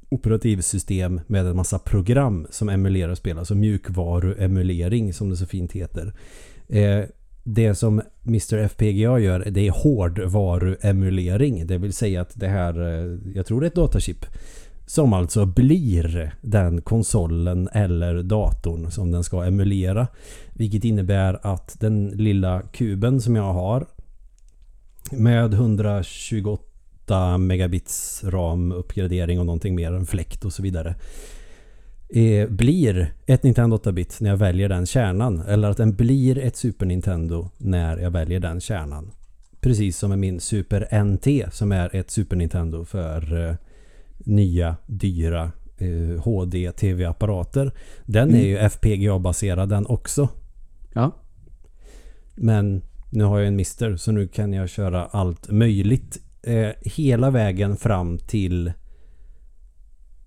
[0.08, 3.38] operativsystem med en massa program som emulerar spel.
[3.38, 6.12] Alltså mjukvaruemulering som det så fint heter.
[6.68, 7.04] Eh,
[7.42, 8.68] det som Mr.
[8.68, 11.66] FPGA gör det är hårdvaruemulering.
[11.66, 14.26] Det vill säga att det här, eh, jag tror det är ett datachip
[14.90, 20.06] som alltså blir den konsolen eller datorn som den ska emulera.
[20.52, 23.86] Vilket innebär att den lilla kuben som jag har
[25.12, 30.94] med 128 megabits ram uppgradering och någonting mer, en fläkt och så vidare.
[32.08, 35.40] Eh, blir ett Nintendo 8-bit när jag väljer den kärnan.
[35.40, 39.10] Eller att den blir ett Super Nintendo när jag väljer den kärnan.
[39.60, 43.54] Precis som med min Super NT som är ett Super Nintendo för eh,
[44.24, 47.72] nya dyra eh, HD-TV-apparater.
[48.06, 48.40] Den Mm.
[48.40, 50.28] är ju FPGA-baserad den också.
[50.92, 51.10] Ja.
[52.34, 56.18] Men nu har jag en Mister så nu kan jag köra allt möjligt.
[56.42, 58.72] Eh, hela vägen fram till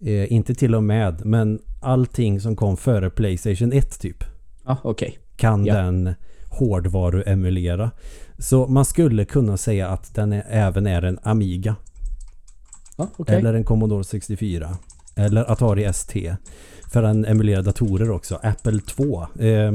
[0.01, 4.23] eh, inte till och med men allting som kom före Playstation 1 typ
[4.65, 5.17] Ja, okej.
[5.35, 5.75] kan Ja.
[5.75, 6.13] den
[6.49, 7.91] hårdvaru-emulera.
[8.37, 11.75] Så man skulle kunna säga att den är, även är en Amiga.
[12.97, 13.35] Okej.
[13.35, 14.77] Eller en Commodore 64.
[15.15, 16.35] Eller Atari ST.
[16.91, 18.35] För den emulerar datorer också.
[18.43, 19.21] Apple 2.
[19.39, 19.71] Eh,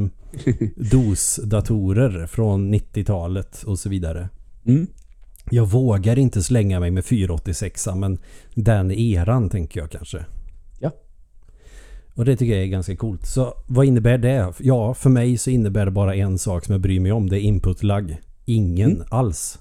[0.76, 4.28] DOS-datorer från 90-talet och så vidare.
[4.66, 4.86] Mm.
[5.50, 8.18] Jag vågar inte slänga mig med 486 men
[8.54, 10.24] den eran tänker jag kanske.
[10.80, 10.90] Ja.
[12.14, 13.26] Och det tycker jag är ganska coolt.
[13.26, 14.52] Så vad innebär det?
[14.58, 17.28] Ja, för mig så innebär det bara en sak som jag bryr mig om.
[17.28, 18.16] Det är input lag.
[18.44, 19.06] Ingen Mm.
[19.10, 19.58] alls.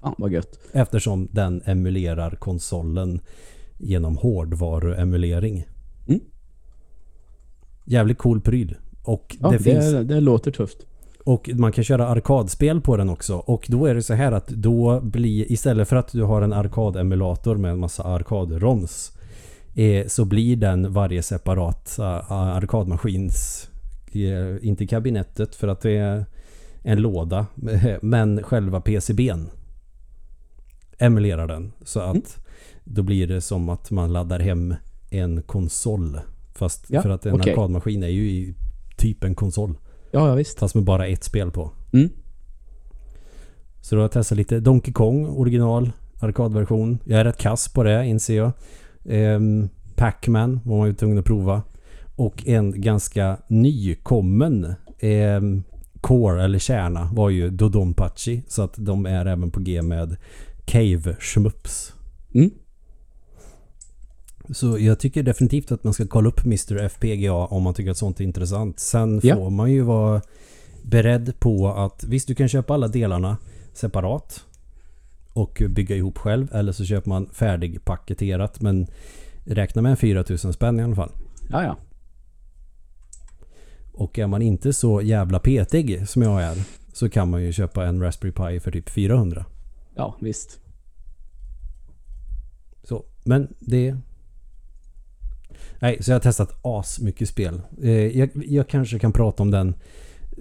[0.00, 0.58] Fan vad gött.
[0.72, 3.20] Eftersom den emulerar konsolen
[3.78, 5.66] genom hårdvaruemulering.
[6.08, 6.20] Mm.
[7.84, 8.76] Jävligt cool pryl.
[9.02, 10.78] Och Ja, det det, finns det, låter tufft.
[11.24, 13.36] och man kan köra arkadspel på den också.
[13.36, 16.52] Och då är det så här att då blir istället för att du har en
[16.52, 19.12] arkademulator med en massa arkadroms
[19.74, 23.68] eh, så blir den varje separat eh, arkadmaskins
[24.12, 26.24] eh, inte kabinettet för att det är
[26.82, 27.46] en låda
[28.02, 29.46] men själva PCBn
[30.98, 32.22] emulerar den så att Mm.
[32.84, 34.74] då blir det som att man laddar hem
[35.10, 36.18] en konsol
[36.54, 37.52] fast Ja, för att en okej.
[37.52, 38.54] arkadmaskin är ju i
[38.96, 39.74] typ en konsol
[40.12, 40.58] Ja, ja visst.
[40.58, 41.70] Fast med bara ett spel på.
[41.92, 42.08] Mm.
[43.80, 46.98] Så då har jag testat lite Donkey Kong original arkadversion.
[47.04, 48.52] Jag är rätt kass på det inser jag.
[49.04, 51.62] Ehm, Pac-Man var man ju tvungen att prova.
[52.16, 55.62] Och en ganska nykommen ehm,
[56.00, 58.42] core eller kärna var ju Dodonpachi.
[58.48, 60.16] Så att de är även på G med
[60.68, 61.92] Cave Schmups.
[62.34, 62.50] Mm.
[64.50, 66.88] Så jag tycker definitivt att man ska kolla upp Mr.
[66.88, 68.78] FPGA om man tycker att sånt är intressant.
[68.80, 69.34] Sen Ja.
[69.34, 70.22] får man ju vara
[70.82, 73.36] beredd på att visst du kan köpa alla delarna
[73.72, 74.44] separat
[75.32, 78.86] och bygga ihop själv eller så köper man färdigpaketerat men
[79.44, 81.10] räkna med en 4000 spänn i alla fall.
[81.50, 81.76] Ja, ja.
[83.92, 86.56] Och är man inte så jävla petig som jag är
[86.92, 89.44] så kan man ju köpa en Raspberry Pi för typ 400.
[89.98, 90.60] Ja, visst.
[92.82, 93.96] Så, men det...
[95.80, 97.60] Nej, så jag har testat as mycket spel.
[97.82, 99.74] Eh, jag, jag kanske kan prata om den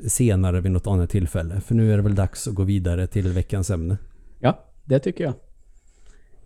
[0.08, 1.62] senare vid något annat tillfälle.
[1.62, 3.98] För nu är det väl dags att gå vidare till veckans ämne.
[4.40, 5.34] Ja, det tycker jag.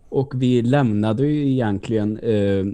[0.09, 2.65] Och vi lämnade ju egentligen eh,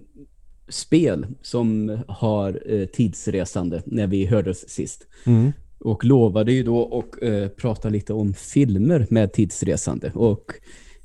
[0.69, 5.07] spel som har eh, tidsresande när vi hördes sist.
[5.25, 5.51] Mm.
[5.79, 10.11] Och lovade ju då att eh, prata lite om filmer med tidsresande.
[10.15, 10.53] Och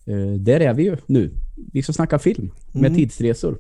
[0.07, 1.31] eh, där är vi ju nu.
[1.73, 2.95] Vi ska snacka film med Mm.
[2.95, 3.59] tidsresor.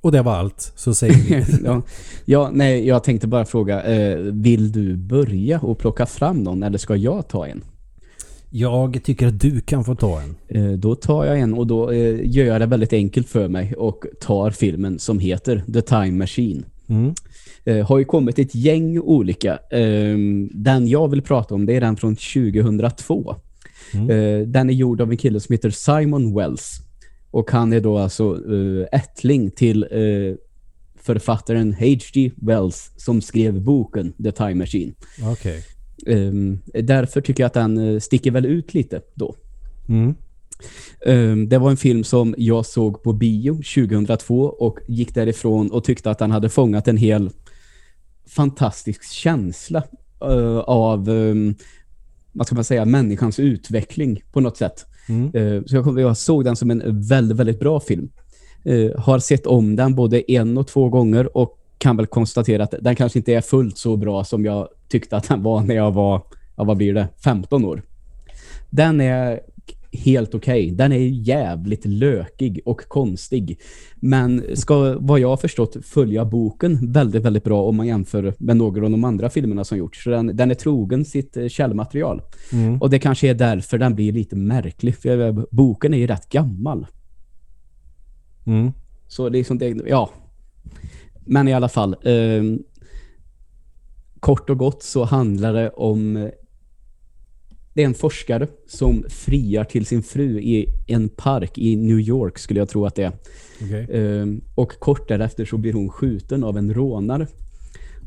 [0.00, 0.72] Och det var allt.
[0.76, 1.44] Så säger vi.
[1.64, 1.82] ja,
[2.24, 6.78] ja, nej, jag tänkte bara fråga, eh, vill du börja och plocka fram någon eller
[6.78, 7.64] ska jag ta en?
[8.52, 10.36] Jag tycker att du kan få ta en.
[10.48, 13.74] Eh, då tar jag en och då eh, gör jag det väldigt enkelt för mig
[13.74, 16.64] och tar filmen som heter The Time Machine.
[16.88, 17.14] Mm.
[17.64, 19.58] Eh, har ju kommit ett gäng olika.
[19.70, 20.16] Eh,
[20.50, 23.36] den jag vill prata om det är den från 2002.
[23.94, 24.52] Mm.
[24.52, 26.80] Den är gjord av en kille som heter Simon Wells.
[27.30, 28.38] Och han är då alltså
[28.92, 29.86] ättling till
[31.02, 32.30] författaren H.G.
[32.36, 34.94] Wells som skrev boken The Time Machine.
[35.32, 35.64] Okej.
[36.06, 39.34] Ehm, därför tycker jag att den eh, sticker väl ut lite då.
[39.88, 40.14] Mm.
[41.06, 45.84] Ehm, det var en film som jag såg på bio 2002 och gick därifrån och
[45.84, 47.30] tyckte att den hade fångat en hel
[48.28, 49.82] fantastisk känsla
[50.22, 51.54] eh, av ehm,
[52.32, 54.86] vad ska man säga, människans utveckling på något sätt.
[55.08, 55.34] Mm.
[55.34, 58.10] Eh, så jag, jag såg den som en väldigt, väldigt bra film.
[58.64, 62.74] Eh, har sett om den både en och två gånger och kan väl konstatera att
[62.80, 65.92] den kanske inte är fullt så bra som jag tyckte att den var när jag
[65.92, 66.22] var,
[66.56, 67.82] ja, vad blir det, 15 år.
[68.70, 69.40] Den är
[69.92, 70.70] helt okej.
[70.70, 73.60] Den är jävligt lökig och konstig.
[73.96, 78.56] Men ska, vad jag har förstått, följa boken väldigt, väldigt bra om man jämför med
[78.56, 80.04] några av de andra filmerna som gjorts.
[80.04, 82.22] Så den, den är trogen sitt eh, källmaterial.
[82.52, 82.82] Mm.
[82.82, 84.96] Och det kanske är därför den blir lite märklig.
[84.96, 86.86] För boken är ju rätt gammal.
[88.46, 88.72] Mm.
[89.08, 90.10] Så det är som det, ja.
[91.30, 91.96] Men i alla fall.
[92.02, 92.42] Eh,
[94.20, 96.28] kort och gott så handlar det om eh,
[97.74, 102.38] det är en forskare som friar till sin fru i en park i New York
[102.38, 103.12] skulle jag tro att det är.
[103.62, 103.84] Okej.
[103.90, 107.26] Eh, och kort därefter så blir hon skjuten av en rånare.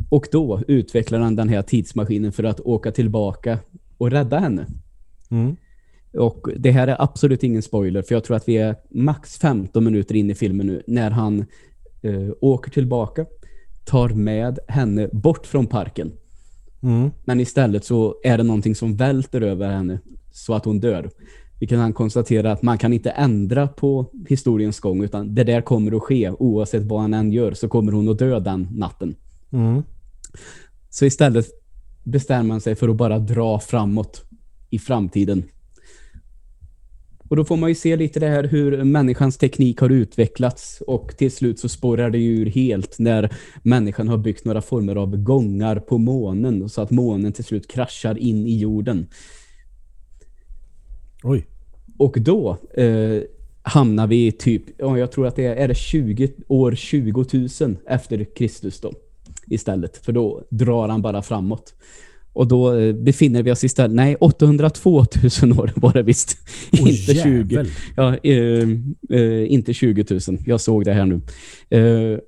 [0.10, 3.60] Och då utvecklar han den här tidsmaskinen för att åka tillbaka
[3.98, 4.68] och rädda henne.
[5.32, 5.56] Mm.
[6.14, 9.84] Och det här är absolut ingen spoiler för jag tror att vi är max 15
[9.84, 11.46] minuter in i filmen nu när han
[12.04, 13.26] eh, åker tillbaka,
[13.86, 16.12] tar med henne bort från parken.
[16.84, 17.12] Mm.
[17.26, 20.00] Men istället så är det någonting som välter över henne
[20.32, 21.10] så att hon dör.
[21.60, 25.96] Vilket han konstaterar att man kan inte ändra på historiens gång utan det där kommer
[25.96, 29.16] att ske oavsett vad han än gör så kommer hon att dö den natten.
[29.52, 29.84] Mm.
[30.90, 31.46] Så istället
[32.04, 34.24] bestämmer man sig för att bara dra framåt
[34.70, 35.44] i framtiden.
[37.34, 41.18] Och då får man ju se lite det här hur människans teknik har utvecklats och
[41.18, 43.30] till slut så spårar det ju ur helt när
[43.64, 48.18] människan har byggt några former av gångar på månen så att månen till slut kraschar
[48.18, 49.08] in i jorden.
[51.24, 51.48] Oj.
[51.98, 53.22] Och då eh,
[53.62, 57.26] hamnar vi typ, ja, jag tror att det är, är det 20, år 20
[57.62, 58.94] 000 efter Kristus då
[59.48, 59.98] istället.
[59.98, 61.74] För då drar han bara framåt.
[62.34, 65.06] Och då eh, befinner vi oss istället, nej 802
[65.42, 66.38] 000 år var det visst.
[66.72, 67.30] Oj, inte 20.
[67.30, 67.68] jävel.
[67.96, 68.70] Ja, eh,
[69.20, 70.40] eh, inte 20 000.
[70.46, 71.22] Jag såg det här nu.
[71.70, 72.20] Eh,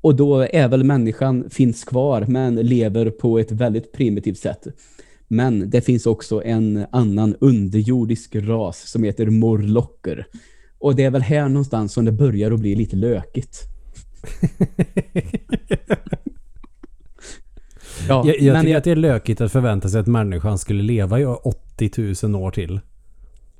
[0.00, 4.66] och då är väl människan finns kvar men lever på ett väldigt primitivt sätt.
[5.28, 10.26] Men det finns också en annan underjordisk ras som heter morlocker.
[10.78, 13.60] Och det är väl här någonstans som det börjar att bli lite lökigt.
[18.10, 20.82] ja, Jag, jag men tycker att det är lökigt att förvänta sig att människan skulle
[20.82, 22.80] leva i 80 000 år till.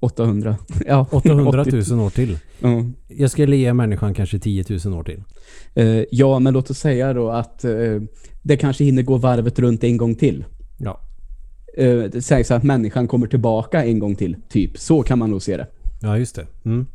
[0.00, 0.56] 800.
[0.86, 2.38] Ja, 800 80 000 år till.
[2.60, 2.84] Ja.
[3.08, 5.22] Jag skulle ge människan kanske 10 000 år till.
[5.74, 7.72] Eh, ja, men låt oss säga då att eh,
[8.42, 10.44] det kanske hinner gå varvet runt en gång till.
[10.78, 11.00] Ja.
[11.76, 14.78] Eh, det sägs att människan kommer tillbaka en gång till, typ.
[14.78, 15.66] Så kan man nog se det.
[16.02, 16.46] Ja, just det.
[16.64, 16.86] Mm.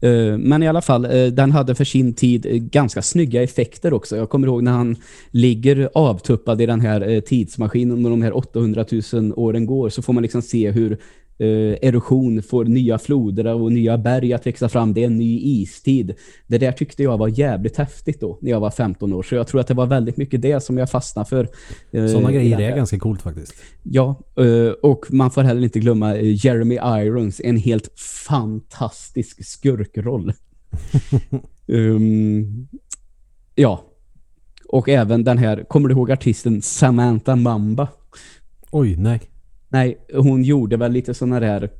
[0.00, 3.94] Eh, men i alla fall, eh, den hade för sin tid eh, ganska snygga effekter
[3.94, 4.16] också.
[4.16, 4.96] Jag kommer ihåg när han
[5.30, 10.12] ligger avtuppad i den här tidsmaskinen och de här 800 000 åren går så får
[10.12, 10.98] man liksom se hur
[11.38, 14.94] eh, erosion får nya floder och nya berg att växa fram.
[14.94, 16.14] Det är en ny istid.
[16.46, 19.22] Det där tyckte jag var jävligt häftigt då när jag var 15 år.
[19.22, 21.48] Så jag tror att det var väldigt mycket det som jag fastnade för.
[21.92, 23.54] eh, Sådana grejer är ganska coolt faktiskt.
[23.82, 27.88] Ja, eh, och man får heller inte glömma eh, Jeremy Irons, en helt
[28.26, 30.32] fantastisk skurkroll.
[31.66, 32.68] um,
[33.54, 33.84] ja,
[34.68, 37.88] och även den här, kommer du ihåg artisten Samantha Mamba?
[38.70, 39.20] Oj, nej.
[39.74, 41.70] Nej, hon gjorde väl lite sådana där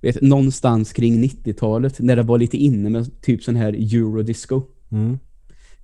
[0.00, 4.62] vet, någonstans kring 90-talet när det var lite inne med typ sån här eurodisco.
[4.90, 5.18] Mm.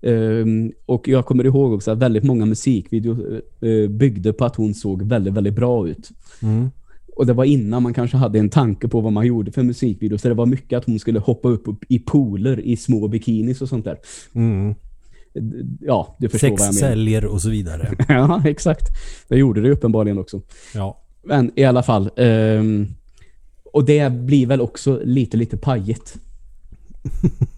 [0.01, 3.18] Um, och jag kommer ihåg också att väldigt många musikvideos
[3.62, 6.11] uh, byggde på att hon såg väldigt, väldigt bra ut.
[6.42, 6.70] Mm.
[7.16, 10.18] Och det var innan man kanske hade en tanke på vad man gjorde för musikvideo.
[10.18, 13.68] Så det var mycket att hon skulle hoppa upp i pooler i små bikinis och
[13.68, 13.98] sånt där.
[14.35, 14.74] Mm.
[15.81, 16.88] Ja, du förstår Sex vad jag menar.
[16.88, 17.94] säljer och så vidare.
[18.09, 18.87] ja, exakt.
[19.29, 20.42] Det gjorde det uppenbarligen också.
[20.74, 21.05] Ja.
[21.29, 22.11] Men i alla fall.
[22.17, 22.87] ehm,
[23.73, 26.17] och det blir väl också lite, lite pajigt.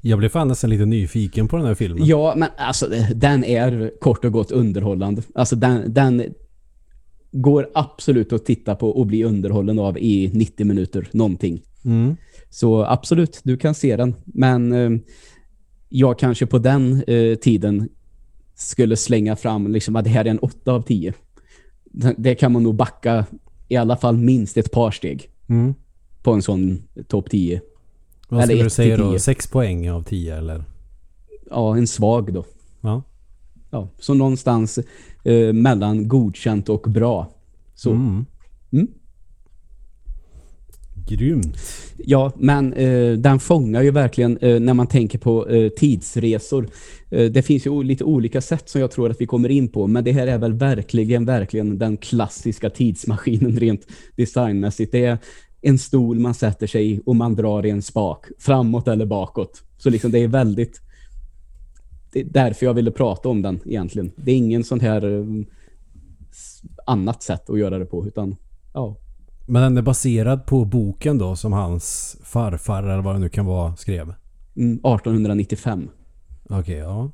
[0.00, 2.06] Jag blev fan nästan lite nyfiken på den här filmen.
[2.06, 5.22] Ja, men alltså den är kort och gott underhållande.
[5.34, 6.34] Alltså den, den
[7.32, 11.62] går absolut att titta på och bli underhållen av i 90 minuter någonting.
[11.84, 12.16] Mm.
[12.50, 14.14] Så absolut, du kan se den.
[14.24, 14.90] Men eh,
[15.88, 17.88] jag kanske på den eh, tiden
[18.54, 21.12] skulle slänga fram liksom att det här är en 8 av 10.
[22.16, 23.26] Det, kan man nog backa
[23.68, 25.74] i alla fall minst ett par steg Mm.
[26.22, 27.60] på en sån topp 10.
[28.28, 29.10] Vad skulle du säga då?
[29.10, 29.20] tio.
[29.20, 30.64] Sex poäng av tio eller?
[31.50, 32.44] Ja, en svag då.
[32.80, 33.02] Ja.
[33.70, 34.78] Ja, så någonstans
[35.24, 37.30] eh, mellan godkänt och bra.
[37.74, 37.90] Så.
[37.90, 38.26] Mm.
[38.72, 38.88] Mm.
[41.08, 41.56] Grymt.
[41.96, 46.68] Ja, men eh, den fångar ju verkligen eh, när man tänker på eh, tidsresor.
[47.10, 49.86] Eh, det finns ju lite olika sätt som jag tror att vi kommer in på,
[49.86, 53.86] men det här är väl verkligen, verkligen den klassiska tidsmaskinen rent
[54.16, 54.92] designmässigt.
[54.92, 55.18] Det är
[55.60, 59.62] en stol man sätter sig i och man drar i en spak, framåt eller bakåt.
[59.78, 60.80] Så liksom det är väldigt...
[62.12, 64.12] Det är därför jag ville prata om den egentligen.
[64.16, 65.24] Det är ingen sån här eh,
[66.86, 68.36] annat sätt att göra det på, utan
[68.74, 68.96] ja.
[69.46, 73.46] Men den är baserad på boken då som hans farfar eller vad det nu kan
[73.46, 74.14] vara skrev.
[74.56, 75.90] Mm, 1895.
[76.48, 77.10] Okej, ja.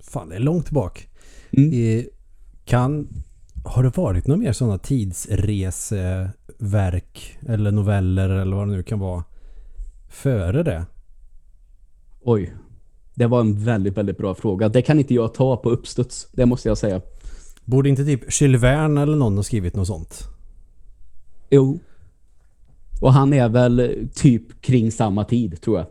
[0.00, 1.08] Fan, det är långt bak.
[1.50, 1.72] Mm.
[1.72, 2.04] Eh,
[2.64, 3.08] kan...
[3.64, 9.24] Har det varit några mer sådana tidsreseverk eller noveller eller vad det nu kan vara
[10.08, 10.86] före det?
[12.24, 12.54] Oj.
[13.14, 14.68] Det var en väldigt, väldigt bra fråga.
[14.68, 16.28] Det kan inte jag ta på uppstuds.
[16.32, 17.00] Det måste jag säga.
[17.64, 20.28] Borde inte typ Jules Verne eller någon ha skrivit något sånt?
[21.54, 21.78] Jo.
[23.00, 25.86] Och han är väl typ kring samma tid, tror jag.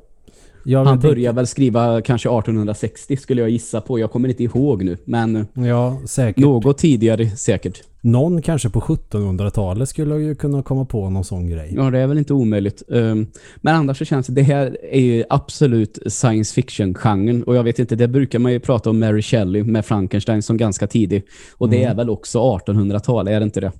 [0.65, 3.99] Jag Han började väl skriva kanske 1860 skulle jag gissa på.
[3.99, 4.97] Jag kommer inte ihåg nu.
[5.05, 6.41] Men Ja, säkert.
[6.41, 7.83] något tidigare säkert.
[8.01, 11.73] Någon kanske på 1700-talet skulle ju kunna komma på någon sån grej.
[11.75, 12.83] Ja, det är väl inte omöjligt.
[12.87, 17.43] Um, men annars så känns det, det här är ju absolut science fiction-genren.
[17.43, 20.57] Och jag vet inte, det brukar man ju prata om Mary Shelley med Frankenstein som
[20.57, 21.23] ganska tidig.
[21.57, 23.71] Och det är väl också 1800-tal, är det inte det?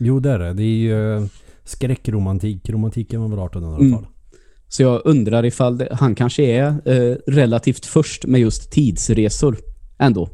[0.00, 0.52] Jo, det är det.
[0.52, 1.24] Det är ju eh,
[1.64, 2.68] skräckromantik.
[2.68, 3.80] Romantiken var väl 1800-tal.
[3.80, 4.04] Mm.
[4.68, 9.58] Så jag undrar ifall det, han kanske är eh, relativt först med just tidsresor
[9.98, 10.28] ändå.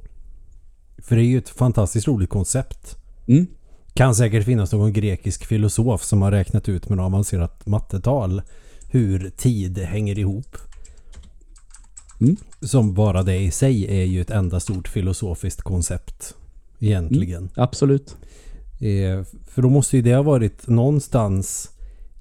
[0.98, 2.96] För det är ju ett fantastiskt roligt koncept.
[3.26, 3.46] Mm.
[3.94, 8.42] Kan säkert finnas någon grekisk filosof som har räknat ut med avancerat mattetal
[8.90, 10.57] hur tid hänger ihop.
[12.20, 12.37] Mm.
[12.61, 16.35] Som bara det i sig är ju ett enda stort filosofiskt koncept.
[16.81, 17.48] Egentligen.
[17.55, 18.16] Absolut.
[18.81, 21.71] Eh, för då måste ju det ha varit någonstans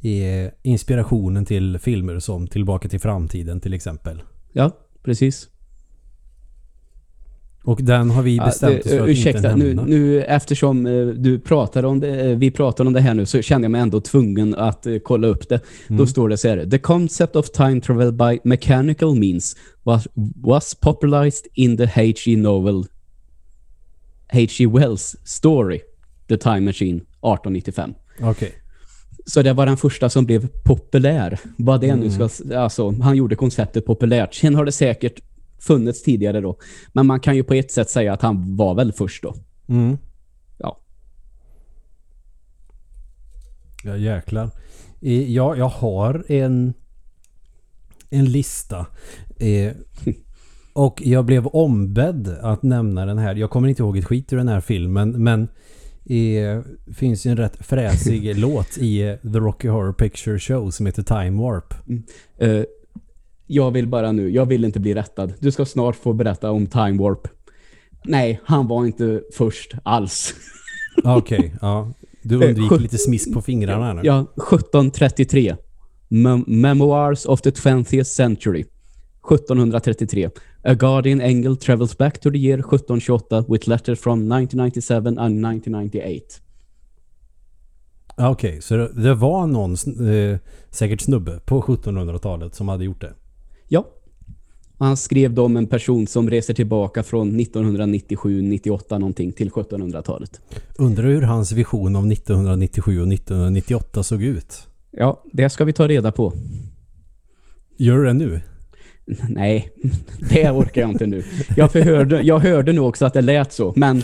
[0.04, 4.22] eh, inspirationen till filmer som Tillbaka till framtiden till exempel.
[4.54, 4.72] Ja,
[5.04, 5.50] precis.
[7.63, 9.84] Och den har vi Ja, bestämt oss det- för att ursäkta, inte nu, nämna.
[9.86, 13.41] nu eftersom eh, du pratar om det, eh, vi pratar om det här nu så
[13.41, 15.60] känner jag mig ändå tvungen att kolla upp det.
[15.88, 15.98] Mm.
[16.00, 16.65] Då står det så här.
[16.70, 22.36] The concept of time travel by mechanical means was, was popularized in the H.G.
[22.38, 22.84] novel
[24.34, 24.68] H.G.
[24.68, 25.80] Wells story
[26.28, 27.94] The Time Machine 1895.
[28.22, 28.52] Okej.
[29.26, 31.40] Så det var den första som blev populär.
[31.58, 32.30] Vad det nu Mm.
[32.30, 32.58] ska...
[32.60, 34.34] Alltså, han gjorde konceptet populärt.
[34.34, 35.20] Sen har det säkert
[35.60, 36.58] funnits tidigare då.
[36.94, 39.36] Men man kan ju på ett sätt säga att han var väl först då.
[39.68, 39.98] Mm.
[40.58, 40.80] Ja.
[43.84, 44.50] Ja jäklar.
[45.28, 46.73] Ja, jag har en
[48.10, 48.86] en lista.
[49.40, 49.71] Eh,
[50.73, 53.36] och jag blev ombedd att nämna den här.
[53.36, 55.48] Jag kommer inte ihåg ett skit ur den här filmen men
[56.10, 56.62] eh,
[56.93, 61.41] finns ju en rätt fräsig låt i The Rocky Horror Picture Show som heter Time
[61.41, 61.73] Warp.
[62.39, 62.63] Eh,
[63.47, 65.33] jag vill bara nu, jag vill inte bli rättad.
[65.39, 67.27] Du ska snart få berätta om Time Warp.
[68.06, 70.33] Nej, han var inte först alls.
[71.03, 71.93] Okej, ja.
[72.21, 74.01] Du Eh, undviker lite smisk på fingrarna nu.
[74.03, 75.56] Ja, 1733.
[76.10, 78.65] Mem- Memoirs of the 20th century.
[79.31, 80.29] 1733.
[80.68, 86.42] A guardian angel travels back to the year 1728 with letters from 1997 and 1998.
[88.18, 89.74] Ja, Okej, så det, det var någon,
[90.10, 90.38] eh,
[90.70, 93.13] säkert snubbe på 1700-talet som hade gjort det.
[93.68, 93.88] Ja.
[94.78, 100.42] Han skrev då om en person som reser tillbaka från 1997, 98 någonting till 1700-talet.
[100.76, 104.68] Undrar hur hans vision av 1997 och 1998 såg ut.
[104.92, 106.34] Ja, det ska vi ta reda på.
[107.78, 108.42] Gör du det nu?
[109.29, 109.71] Nej,
[110.29, 111.23] det orkar jag inte nu.
[111.56, 114.03] Jag, förhörde, jag hörde nu också att det lät så, men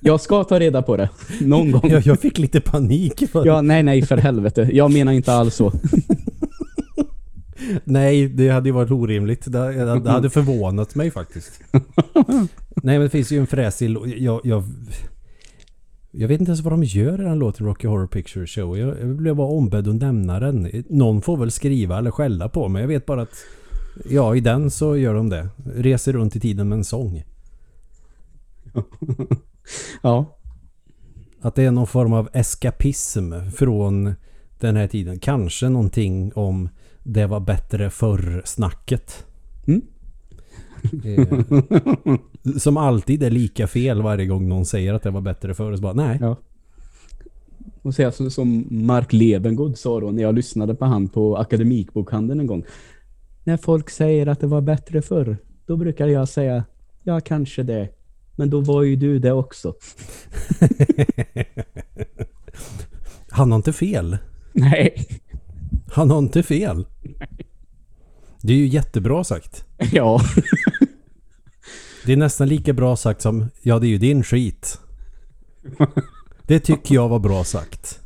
[0.00, 1.08] jag ska ta reda på det.
[1.40, 1.90] Någon gång.
[1.90, 3.30] Jag, jag fick lite panik.
[3.30, 4.68] För Ja, nej, nej, för helvete.
[4.72, 5.72] Jag menar inte alls så.
[7.84, 9.52] Nej, det hade ju varit orimligt.
[9.52, 11.60] Det, det hade förvånat mig faktiskt.
[12.82, 13.96] Nej, men det finns ju en fräsig...
[14.18, 14.64] Jag, jag,
[16.10, 18.78] jag vet inte ens vad de gör i den låten Rocky Horror Picture Show.
[18.78, 20.84] Jag, jag blev bara ombedd att nämna den.
[20.88, 22.82] Någon får väl skriva eller skälla på mig.
[22.82, 23.34] Jag vet bara att...
[24.04, 25.48] Ja, i den så gör de det.
[25.74, 27.24] Reser runt i tiden med en sång.
[30.02, 30.38] Ja,
[31.40, 34.14] Att det är någon form av eskapism från
[34.60, 35.18] den här tiden.
[35.18, 36.68] Kanske någonting om
[37.02, 39.26] det var bättre förr-snacket.
[39.66, 39.82] Mm.
[42.58, 45.76] Som alltid är lika fel varje gång någon säger att det var bättre förr.
[45.76, 46.18] Så bara, nej.
[46.20, 46.36] ja.
[47.82, 52.46] Och säga som Mark Levengood sa då när jag lyssnade på han på Akademikbokhandeln en
[52.46, 52.64] gång.
[53.46, 55.36] När folk säger att det var bättre förr,
[55.66, 56.64] då brukar jag säga
[57.02, 57.88] ja, kanske det.
[58.36, 59.74] Men då var ju du det också.
[63.30, 64.18] Han har inte fel.
[64.52, 65.06] Nej.
[65.92, 66.86] Han har inte fel.
[68.42, 69.64] Det är ju jättebra sagt.
[69.92, 70.20] Ja.
[72.06, 74.80] Det är nästan lika bra sagt som ja, det är ju din skit.
[76.46, 78.00] Det tycker jag var bra sagt.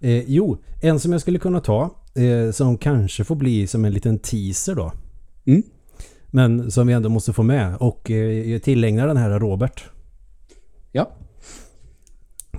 [0.00, 3.92] Eh, jo, en som jag skulle kunna ta eh, som kanske får bli som en
[3.92, 4.92] liten teaser då.
[5.44, 5.62] Mm.
[6.26, 9.84] Men som vi ändå måste få med och eh, jag tillägnar den här Robert.
[10.92, 11.10] Ja.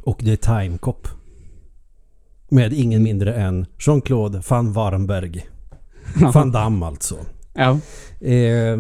[0.04, 1.08] Och det är Time Cop.
[2.50, 5.46] Med ingen mindre än Jean-Claude van Warrenberg.
[6.34, 7.16] Van Damme alltså.
[7.54, 7.72] Ja.
[8.20, 8.78] Eh,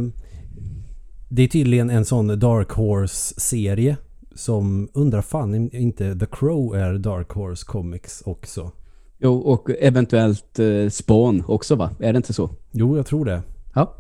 [1.30, 3.98] det är tydligen en sån Dark Horse-serie
[4.36, 8.72] som undrar fan inte The Crow är Dark Horse Comics också.
[9.20, 11.92] Jo, och eventuellt eh, Spawn också va?
[12.00, 12.50] Är det inte så?
[12.72, 13.42] Jo, jag tror det.
[13.76, 13.96] Ja.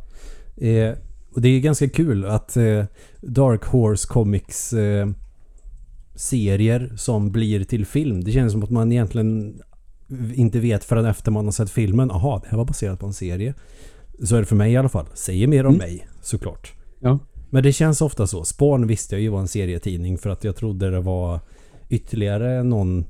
[0.57, 0.93] Eh,
[1.33, 2.83] och det är ganska kul att eh,
[3.21, 5.09] Dark Horse Comics eh,
[6.15, 8.23] serier som blir till film.
[8.23, 9.61] Det känns som att man egentligen
[10.33, 12.11] inte vet förrän efter man har sett filmen.
[12.11, 13.53] Aha, det här var baserat på en serie.
[14.23, 15.05] Så är det för mig i alla fall.
[15.13, 15.87] Säger mer om Mm.
[15.87, 16.73] mig, såklart.
[16.99, 17.19] Ja.
[17.49, 18.43] Men det känns ofta så.
[18.43, 21.39] Spawn visste jag ju var en serietidning för att jag trodde det var
[21.89, 23.05] ytterligare någon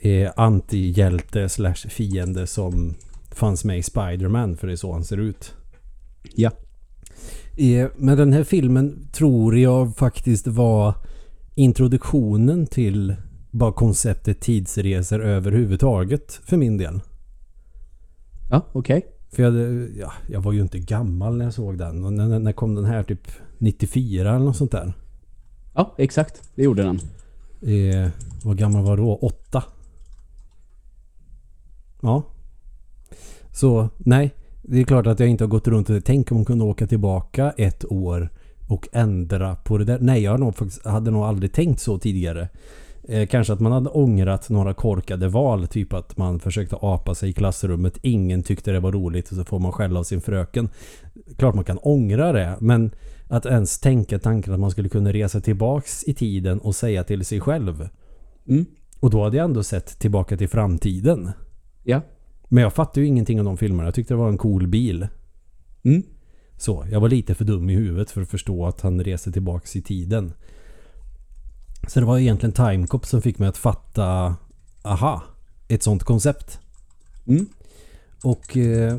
[0.00, 2.94] eh, antihjälte slash fiende som
[3.30, 5.54] fanns med i Spider-Man för det är så han ser ut.
[6.34, 6.50] Ja.
[7.56, 10.94] Eh, men den här filmen tror jag faktiskt var
[11.54, 13.16] introduktionen till
[13.50, 17.00] bara konceptet tidsresor överhuvudtaget för min del.
[18.50, 19.06] Ja, okej.
[19.32, 22.04] För jag, hade- ja, jag var ju inte gammal när jag såg den.
[22.04, 23.02] Och när, när kom den här?
[23.02, 23.28] Typ
[23.58, 24.92] 94 eller något sånt där.
[25.74, 26.42] Ja, exakt.
[26.54, 27.00] Det gjorde den.
[27.62, 28.10] Eh,
[28.44, 29.14] vad gammal var då?
[29.16, 29.64] Åtta?
[32.00, 32.22] Ja.
[33.52, 36.44] Så nej, det är klart att jag inte har gått runt och tänkt om hon
[36.44, 38.28] kunde åka tillbaka ett år
[38.68, 39.98] och ändra på det där.
[40.00, 42.48] Nej, jag nog hade nog aldrig tänkt så tidigare.
[43.08, 45.66] Eh, kanske att man hade ångrat några korkade val.
[45.66, 47.98] Typ att man försökte apa sig i klassrummet.
[48.02, 50.68] Ingen tyckte det var roligt och så får man skäll av sin fröken.
[51.36, 52.56] Klart man kan ångra det.
[52.60, 52.90] Men
[53.28, 57.24] att ens tänka tanken att man skulle kunna resa tillbaks i tiden och säga till
[57.24, 57.88] sig själv.
[58.48, 58.66] Mm.
[59.00, 61.30] Och då hade jag ändå sett tillbaka till framtiden.
[61.88, 62.00] Ja.
[62.48, 63.86] Men jag fattade ju ingenting av de filmerna.
[63.86, 65.08] Jag tyckte det var en cool bil.
[65.82, 66.02] Mm.
[66.56, 69.76] Så, jag var lite för dum i huvudet för att förstå att han reser tillbaks
[69.76, 70.32] i tiden.
[71.88, 74.36] Så det var egentligen Timecop som fick mig att fatta
[74.82, 75.22] aha,
[75.68, 76.60] ett sånt koncept.
[77.26, 77.46] Mm.
[78.24, 78.96] Och eh,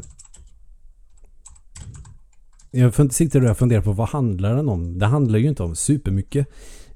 [2.71, 4.99] jag sitter och funderar på vad handlar den om?
[4.99, 6.47] Det handlar ju inte om supermycket.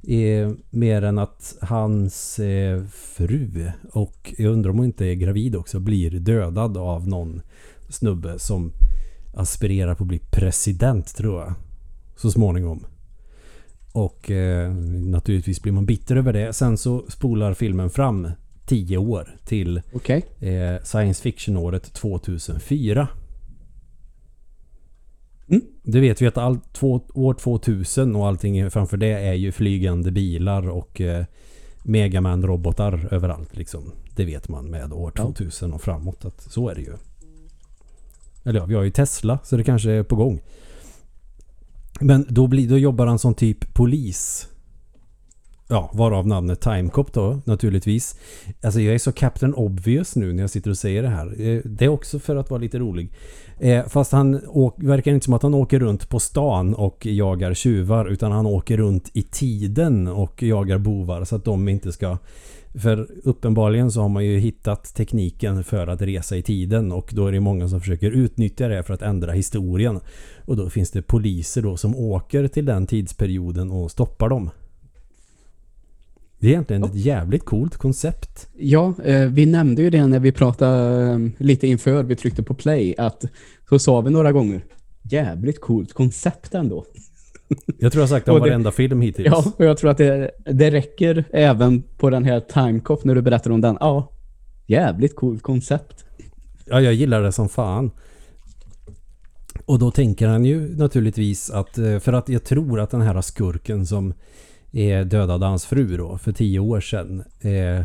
[0.08, 5.56] Eh, mer än att hans eh, fru och jag undrar om hon inte är gravid
[5.56, 7.42] också blir dödad av någon
[7.90, 8.72] snubbe som
[9.34, 11.54] aspirerar på att bli president tror jag.
[12.16, 12.86] Så småningom.
[13.92, 16.54] Och eh, naturligtvis blir man bitter över det.
[16.54, 18.28] Sen så spolar filmen fram
[18.66, 20.26] 10 år till Okej.
[20.40, 23.08] eh, science fiction-året 2004.
[25.56, 25.66] Mm.
[25.84, 30.12] Det vet vi att all, två, år 2000 och allting framför det är ju flygande
[30.12, 31.26] bilar och eh,
[31.84, 33.58] Megaman-robotar överallt.
[33.58, 33.92] Liksom.
[34.16, 35.24] Det vet man med år Ja.
[35.24, 36.94] 2000 och framåt att så är det ju.
[38.44, 40.42] Eller ja, vi har ju Tesla så det kanske är på gång.
[42.00, 44.48] Men då, blir, då jobbar han som typ polis.
[45.68, 48.16] Ja, varav namnet Timecop då naturligtvis.
[48.64, 51.42] Alltså jag är så Captain Obvious nu när jag sitter och säger det här.
[51.42, 53.12] Eh, det är också för att vara lite rolig.
[53.60, 54.32] Eh, fast han
[54.78, 58.78] verkar inte som att han åker runt på stan och jagar tjuvar utan han åker
[58.78, 62.18] runt i tiden och jagar bovar så att de inte ska...
[62.76, 67.28] För uppenbarligen så har man ju hittat tekniken för att resa i tiden och då
[67.28, 70.00] är det många som försöker utnyttja det för att ändra historien.
[70.46, 74.50] Och då finns det poliser då som åker till den tidsperioden och stoppar dem.
[76.44, 78.48] Det är egentligen ett jävligt coolt koncept.
[78.58, 82.54] Ja, eh, vi nämnde ju det när vi pratade eh, lite inför vi tryckte på
[82.54, 83.26] play att
[83.70, 84.66] så sa vi några gånger
[85.02, 86.86] jävligt coolt koncept ändå.
[87.80, 89.28] Jag tror jag sagt det om varenda film hittills.
[89.32, 93.22] Ja, och jag tror att det, det räcker även på den här Timecop när du
[93.22, 93.78] berättar om den.
[93.80, 94.12] Ja,
[94.66, 96.06] jävligt coolt koncept.
[96.66, 97.92] Ja, jag gillar det som fan.
[99.66, 103.22] Och då tänker han ju naturligtvis att, eh, för att jag tror att den här
[103.22, 104.14] skurken som
[104.74, 107.84] är dödade hans fru då för tio år sedan eh,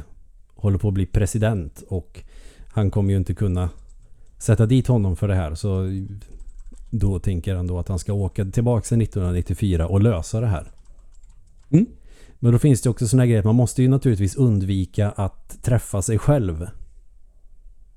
[0.55, 2.22] håller på att bli president och
[2.68, 3.70] han kommer ju inte kunna
[4.39, 5.86] sätta dit honom för det här så
[6.91, 10.72] då tänker han då att han ska åka tillbaka till 1994 och lösa det här.
[11.70, 11.86] Mm.
[12.39, 16.03] Men då finns det också såna grejer att man måste ju naturligtvis undvika att träffa
[16.03, 16.66] sig själv.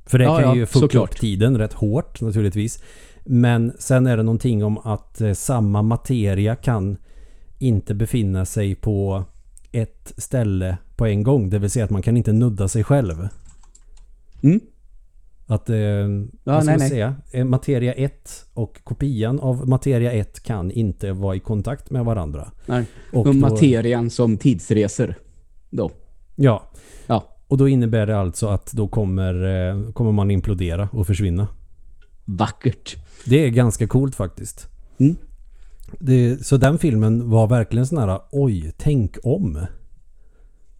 [0.06, 1.10] För det Ja, kan ja, ju fucka såklart.
[1.10, 2.84] upp tiden rätt hårt naturligtvis.
[3.26, 6.98] Men sen är det någonting om att eh, samma materia kan
[7.62, 9.24] inte befinna sig på
[9.72, 11.50] ett ställe på en gång.
[11.50, 13.28] Det vill säga att man kan inte nudda sig själv.
[14.44, 14.60] Mm.
[15.46, 15.78] Att, eh,
[16.44, 16.90] vad ska nej, man nej.
[16.90, 17.16] säga?
[17.32, 22.52] Eh, Materia 1 och kopian av materia 1 kan inte vara i kontakt med varandra.
[22.66, 22.86] Nej.
[23.14, 25.16] Och Och då- materian som tidsresor.
[25.70, 25.92] Då.
[26.36, 26.64] Ja,
[27.08, 29.34] Ja, och då innebär det alltså att då kommer,
[29.70, 31.48] eh, kommer man implodera och försvinna.
[32.26, 32.96] vackert.
[33.26, 34.68] Det är ganska coolt faktiskt.
[35.00, 35.16] Mm.
[36.00, 39.66] Det, så den filmen var verkligen sån här oj, tänk om.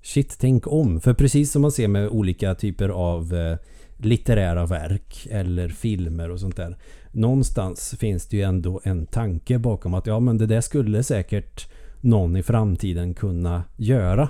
[0.02, 1.02] Shit, tänk om.
[1.02, 3.58] För precis som man ser med olika typer av eh,
[3.98, 6.78] litterära verk eller filmer och sånt där.
[7.12, 11.68] Någonstans finns det ju ändå en tanke bakom att ja men det där skulle säkert
[12.02, 14.30] någon i framtiden kunna göra.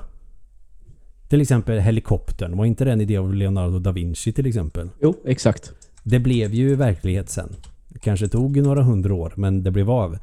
[1.30, 2.58] Till exempel helikoptern.
[2.58, 4.90] Var inte det en idé av Leonardo da Vinci till exempel?
[5.02, 5.74] Jo, exakt.
[6.04, 7.56] Det blev ju verklighet sen.
[8.02, 10.18] Kanske tog några hundra år men det blev av.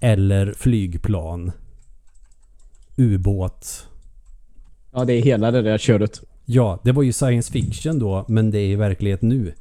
[0.00, 1.52] Eller flygplan.
[2.96, 3.86] Ubåt.
[4.92, 6.20] Ja, det är hela det där köret.
[6.44, 9.52] Ja, det var ju science fiction då men det är verklighet nu.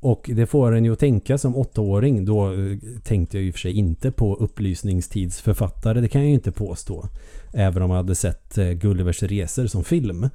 [0.00, 2.24] Och det får en ju att tänka som åttaåring.
[2.24, 6.00] Då eh, tänkte jag ju för sig inte på upplysningstidsförfattare.
[6.00, 7.08] Det kan jag ju inte påstå.
[7.52, 10.28] Även om jag hade sett eh, Gullivers resor som film.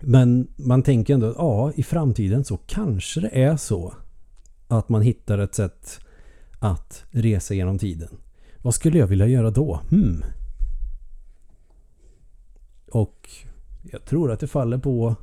[0.00, 3.94] Men man tänker ändå att ja, i framtiden så kanske det är så
[4.68, 6.00] att man hittar ett sätt
[6.58, 8.08] att resa genom tiden.
[8.62, 9.80] Vad skulle jag vilja göra då?
[9.90, 10.24] Hmm.
[12.90, 13.30] Och
[13.82, 15.16] jag tror att det faller på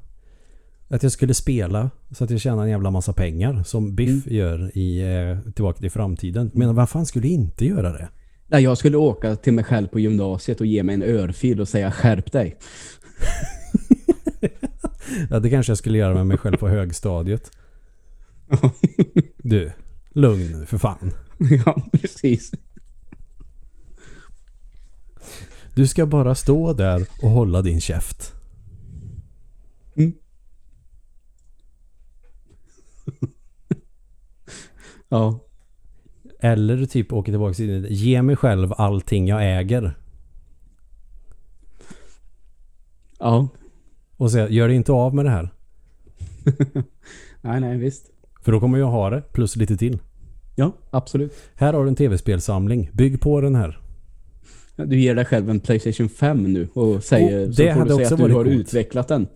[0.87, 4.77] att jag skulle spela så att jag tjänar en jävla massa pengar som Biff gör
[4.77, 6.51] i eh, Tillbaka till framtiden.
[6.53, 8.09] Men vad fan skulle inte göra det?
[8.47, 11.67] Nej, jag skulle åka till mig själv på gymnasiet och ge mig en örfil och
[11.67, 12.57] säga skärp dig.
[15.29, 17.51] Ja, det kanske jag skulle göra med mig själv på högstadiet.
[19.47, 19.71] Du,
[20.09, 21.11] lugn nu för fan.
[21.65, 22.51] ja, precis.
[25.75, 28.33] Du ska bara stå där och hålla din käft.
[29.95, 30.13] Mm.
[35.09, 35.39] ja.
[36.39, 37.87] Eller typ åka tillbaka till.
[37.89, 39.97] Ge mig själv allting jag äger.
[43.19, 43.47] Ja.
[44.17, 45.49] Och säga, gör dig inte av med det här.
[47.41, 48.14] Nej, nej, visst.
[48.45, 49.99] För då kommer jag ha det, plus lite till.
[50.55, 51.33] Ja, absolut.
[51.55, 52.89] Här har du en tv-spelsamling.
[52.93, 53.79] Bygg på den här.
[54.75, 57.79] Ja, Du ger dig själv en Playstation 5 nu och säger Och så det får
[57.79, 58.47] hade du säga att du har coolt.
[58.47, 59.27] utvecklat den.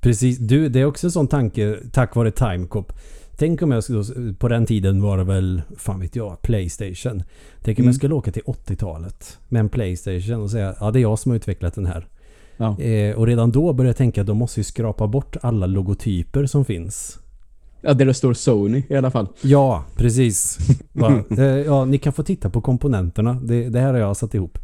[0.00, 2.92] Precis, du, det är också en sån tanke tack vare Timecop.
[3.36, 7.22] Tänk om jag skulle, på den tiden var det väl, fan vet jag, Playstation.
[7.62, 7.88] Tänk om Mm.
[7.88, 11.30] jag skulle åka till 80-talet med en Playstation och säga ja det är jag som
[11.30, 12.08] har utvecklat den här.
[12.56, 12.80] Ja.
[12.80, 16.46] Eh, och redan då började jag tänka att de måste ju skrapa bort alla logotyper
[16.46, 17.18] som finns.
[17.80, 19.28] Ja, där det står Sony i alla fall.
[19.40, 20.58] Ja, precis.
[20.92, 21.22] Va?
[21.66, 23.34] Ja, ni kan få titta på komponenterna.
[23.34, 24.58] Det, det här har jag satt ihop.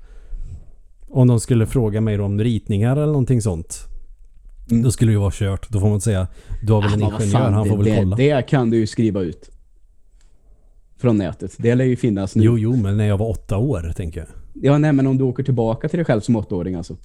[1.09, 3.79] Om de skulle fråga mig om ritningar eller någonting sånt.
[4.71, 4.83] Mm.
[4.83, 5.69] Då skulle det ju vara kört.
[5.71, 6.27] Då får man säga
[6.63, 8.17] du har väl en Ah, ingenjör, fan, han får det, väl kolla.
[8.17, 9.51] Det, det kan du ju skriva ut.
[10.99, 11.55] Från nätet.
[11.59, 12.45] Det lär ju finnas nu.
[12.45, 14.29] Jo, jo, men när jag var åtta år tänker jag.
[14.63, 16.97] Ja, nej, men om du åker tillbaka till dig själv som åttaåring alltså.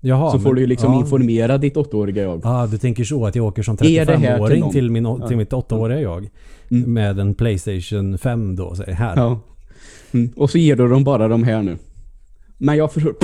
[0.00, 1.00] Jaha, så får men- du liksom ja.
[1.00, 2.40] informera ditt åttaåriga jag.
[2.44, 4.72] Ja, ah, du tänker så att jag åker som Är det här till 35-åring någon?
[4.72, 6.28] till, min, till mitt åttaåriga jag.
[6.70, 6.92] Mm.
[6.92, 8.74] Med en Playstation 5 då.
[8.74, 9.16] Så här.
[9.16, 9.40] Ja.
[10.12, 10.30] Mm.
[10.36, 11.76] Och så ger du dem bara de här nu.
[12.58, 13.14] Men jag förstår...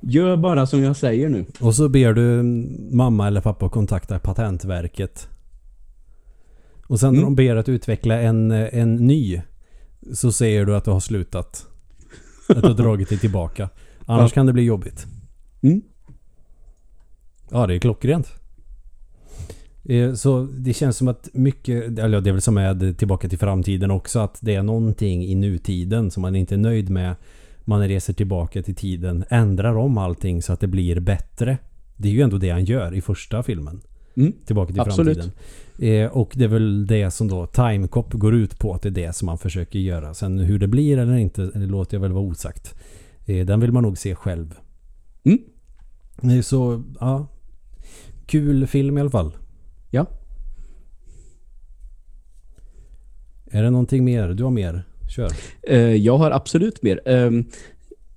[0.00, 1.44] Gör bara som jag säger nu.
[1.60, 2.42] Och så ber du
[2.96, 5.28] mamma eller pappa kontakta Patentverket.
[6.86, 7.34] Och sen när Mm.
[7.36, 9.40] de ber att utveckla en, en ny
[10.12, 11.66] så säger du att du har slutat.
[12.48, 13.68] Att du har dragit dig tillbaka.
[14.06, 14.34] Annars Ja.
[14.34, 15.06] kan det bli jobbigt.
[15.62, 15.82] Mm.
[17.50, 18.32] Ja, det är klockrent.
[19.84, 23.38] Eh, Så det känns som att mycket, eller det är väl som med Tillbaka till
[23.38, 27.14] framtiden också, att det är någonting i nutiden som man inte är nöjd med.
[27.64, 31.58] Man reser tillbaka till tiden, ändrar om allting så att det blir bättre.
[31.96, 33.80] Det är ju ändå det han gör i första filmen.
[34.16, 34.32] Mm.
[34.46, 35.18] Tillbaka till Absolut.
[35.18, 36.04] framtiden.
[36.04, 38.90] Eh, och det är väl det som då Timecop går ut på, att det är
[38.90, 40.14] det som man försöker göra.
[40.14, 42.74] Sen hur det blir eller inte, det låter jag väl vara osagt.
[43.26, 44.54] Eh, den vill man nog se själv.
[46.22, 46.42] Mm.
[46.42, 47.26] Så, ja.
[48.26, 49.36] Kul film i alla fall.
[49.90, 50.06] Ja.
[53.50, 54.28] Är det någonting mer?
[54.28, 54.84] Du har mer?
[55.16, 55.30] Kör.
[55.62, 57.00] Eh, jag har absolut mer.
[57.08, 57.44] Ehm,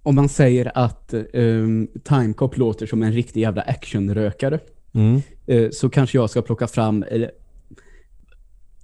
[0.04, 4.60] om man säger att um, Timecop låter som en riktig jävla actionrökare
[4.94, 5.22] Mm.
[5.48, 7.04] eh, så kanske jag ska plocka fram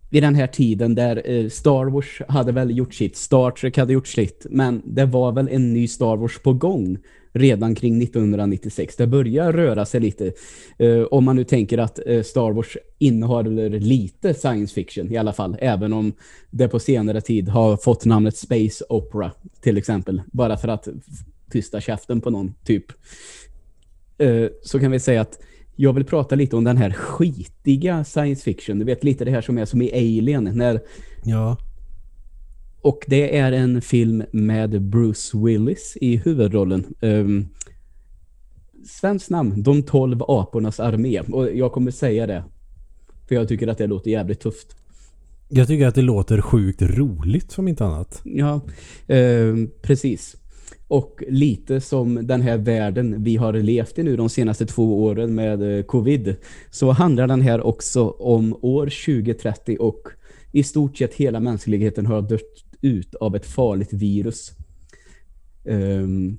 [0.09, 3.93] vid den här tiden där eh, Star Wars hade väl gjort sitt, Star Trek hade
[3.93, 6.97] gjort sitt, men det var väl en ny Star Wars på gång
[7.33, 8.95] redan kring 1996.
[8.95, 10.33] Det börjar röra sig lite.
[10.77, 15.33] Eh, om man nu tänker att eh, Star Wars innehåller lite science fiction i alla
[15.33, 16.13] fall, även om
[16.49, 19.31] det på senare tid har fått namnet Space Opera
[19.61, 20.87] till exempel, bara för att
[21.51, 22.85] tysta käften på någon typ.
[24.17, 25.39] Eh, så kan vi säga att
[25.79, 28.79] jag vill prata lite om den här skitiga science fiction.
[28.79, 30.43] Du vet lite det här som är som i Alien.
[30.43, 30.81] När,
[31.23, 31.57] Ja.
[32.81, 36.85] och det är en film med Bruce Willis i huvudrollen.
[37.01, 37.47] Um,
[38.85, 41.19] Svenskt namn, De tolv apornas armé.
[41.19, 42.43] Och jag kommer säga det.
[43.27, 44.75] För jag tycker att det låter jävligt tufft.
[45.49, 48.21] Jag tycker att det låter sjukt roligt som inte annat.
[48.23, 48.61] Ja,
[49.07, 50.35] eh, precis.
[50.87, 55.35] Och lite som den här världen vi har levt i nu de senaste två åren
[55.35, 56.35] med eh, covid
[56.71, 60.07] så handlar den här också om år 2030 och
[60.51, 64.51] i stort sett hela mänskligheten har dött ut av ett farligt virus.
[65.65, 66.37] Ehm,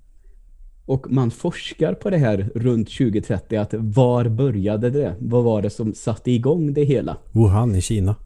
[0.87, 5.15] och man forskar på det här runt 2030 att var började det?
[5.19, 7.17] Vad var det som satte igång det hela?
[7.33, 8.17] Wuhan i Kina.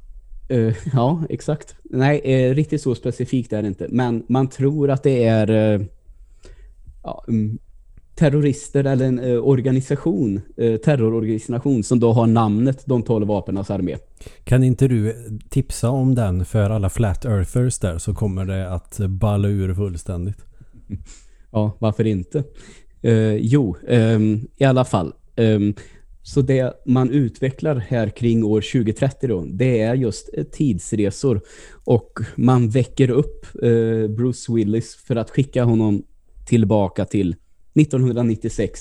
[0.49, 1.77] Eh, ja, exakt.
[1.85, 3.87] Nej, eh, riktigt så specifikt är det inte.
[3.91, 5.81] Men man tror att det är eh,
[7.03, 7.59] ja, mm,
[8.15, 13.97] terrorister eller en eh, organisation, eh, terrororganisation som då har namnet De tolv vapenas armé.
[14.45, 15.17] Kan inte du
[15.51, 20.45] tipsa om den för alla flat earthers där så kommer det att balla ur fullständigt.
[21.55, 22.45] Ja, varför inte?
[23.03, 25.13] Eh, jo, ehm, i alla fall.
[25.37, 25.75] Ehm,
[26.23, 31.41] så det man utvecklar här kring år 2030 då, det är just eh, tidsresor.
[31.85, 36.03] Och man väcker upp eh, Bruce Willis för att skicka honom
[36.47, 37.37] tillbaka till
[37.75, 38.81] 1996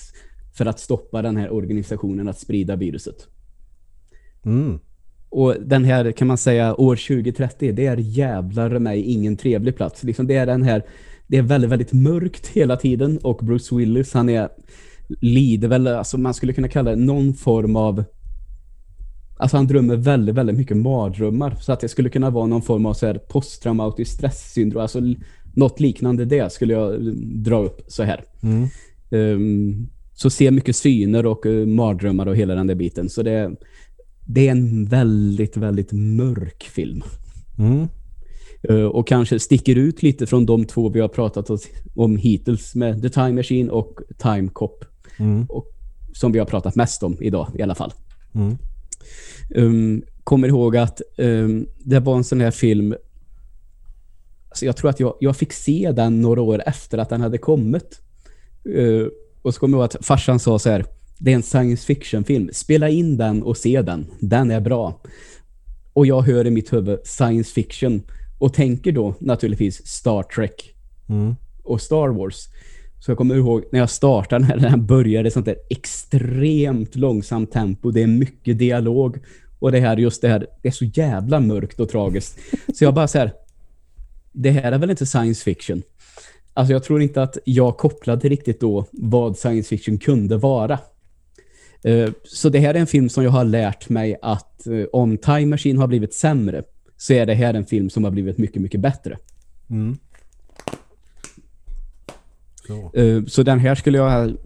[0.54, 3.28] för att stoppa den här organisationen att sprida viruset.
[4.46, 4.80] Mm.
[5.30, 10.04] Och den här kan man säga år 2030, det är jävlar mig ingen trevlig plats.
[10.04, 10.84] Liksom det är den här,
[11.28, 14.50] det är väldigt, väldigt mörkt hela tiden och Bruce Willis han är
[15.22, 18.04] lider väl, alltså man skulle kunna kalla det någon form av
[19.38, 21.56] Alltså han drömmer väldigt, väldigt mycket mardrömmar.
[21.62, 24.82] Så att det skulle kunna vara någon form av så här posttraumatiskt stresssyndrom.
[24.82, 25.00] Alltså
[25.54, 28.24] något liknande det skulle jag dra upp så här.
[28.44, 28.68] Mm.
[29.12, 33.10] Ehm, så ser mycket syner och uh, mardrömmar och hela den där biten.
[33.10, 33.52] Så det,
[34.28, 37.04] det är en väldigt, väldigt mörk film.
[37.60, 37.88] Mm.
[38.70, 41.50] Eh, och kanske sticker ut lite från de två vi har pratat
[41.96, 44.86] om hittills med The Time Machine och Time Cop.
[45.20, 45.46] Mm.
[45.50, 45.68] Och,
[46.14, 47.94] som vi har pratat mest om idag i alla fall.
[48.36, 48.58] Mm.
[49.56, 52.96] Um, kommer ihåg att um, det var en sån här film
[54.52, 57.38] alltså jag tror att jag, jag fick se den några år efter att den hade
[57.38, 58.02] kommit.
[58.70, 59.08] Uh,
[59.42, 60.86] och så kommer jag ihåg att farsan sa så här
[61.18, 62.50] det är en science fiction film.
[62.54, 64.06] Spela in den och se den.
[64.20, 65.02] Den är bra.
[65.94, 68.02] Och jag hör i mitt huvud science fiction
[68.40, 70.74] och tänker då naturligtvis Star Trek
[71.10, 71.36] Mm.
[71.64, 72.36] och Star Wars.
[73.00, 77.92] Så jag kommer ihåg när jag startade när den började sånt där extremt långsamt tempo.
[77.92, 79.18] Det är mycket dialog.
[79.60, 82.40] Och det här, just det här, det är så jävla mörkt och tragiskt.
[82.74, 83.34] Så jag bara så här,
[84.32, 85.84] det här är väl inte science fiction?
[86.54, 90.80] Alltså jag tror inte att jag kopplade riktigt då vad science fiction kunde vara.
[91.84, 95.18] Eh, Så det här är en film som jag har lärt mig att eh, om
[95.18, 96.64] Time Machine har blivit sämre
[96.98, 99.18] så är det här en film som har blivit mycket, mycket bättre.
[99.70, 99.98] Mm.
[102.68, 102.92] Så.
[103.00, 104.38] Eh, Så den här skulle jag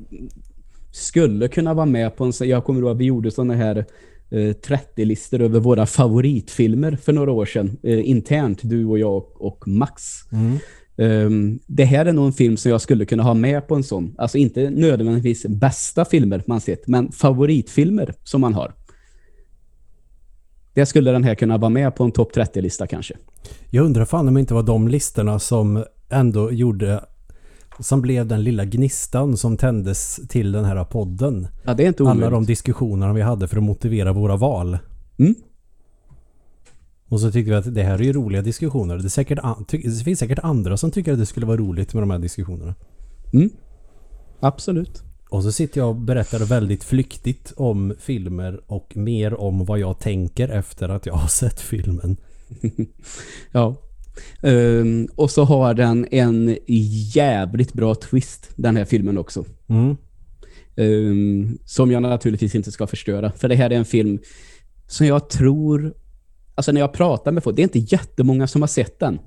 [0.91, 3.85] skulle kunna vara med på en jag kommer ihåg att vi gjorde såna här
[4.39, 7.77] 30-listor över våra favoritfilmer för några år sedan.
[7.83, 10.03] Eh, internt, du och jag och, och Max.
[10.31, 10.57] Mm.
[10.97, 13.83] Um, det här är nog en film som jag skulle kunna ha med på en
[13.83, 14.15] sån.
[14.17, 18.73] Alltså inte nödvändigtvis bästa filmer man sett, men favoritfilmer som man har.
[20.73, 23.13] Det skulle den här kunna vara med på en topp 30-lista kanske.
[23.69, 27.05] Jag undrar fan om det inte var de listorna som ändå gjorde
[27.79, 31.47] som blev den lilla gnistan som tändes till den här podden.
[31.63, 34.77] Ja, det är inte Alla de diskussionerna vi hade för att motivera våra val.
[35.17, 35.35] Mm.
[37.07, 38.97] Och så tyckte vi att det här är ju roliga diskussioner.
[38.97, 42.11] Det, säkert, det finns säkert andra som tycker att det skulle vara roligt med de
[42.11, 42.75] här diskussionerna.
[43.33, 43.49] Mm.
[44.39, 45.03] Absolut.
[45.29, 49.99] Och så sitter jag och berättar väldigt flyktigt om filmer och mer om vad jag
[49.99, 52.17] tänker efter att jag har sett filmen.
[53.51, 53.75] ja.
[54.41, 56.57] Um, och så har den en
[57.13, 59.45] jävligt bra twist, den här filmen också.
[59.67, 59.97] Mm.
[60.75, 63.31] Um, som jag naturligtvis inte ska förstöra.
[63.31, 64.19] För det här är en film
[64.87, 65.93] som jag tror...
[66.55, 69.19] Alltså när jag pratar med folk, det är inte jättemånga som har sett den.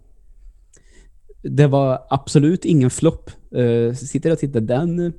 [1.42, 3.30] Det var absolut ingen flopp.
[3.56, 5.12] Uh, sitter och tittar, den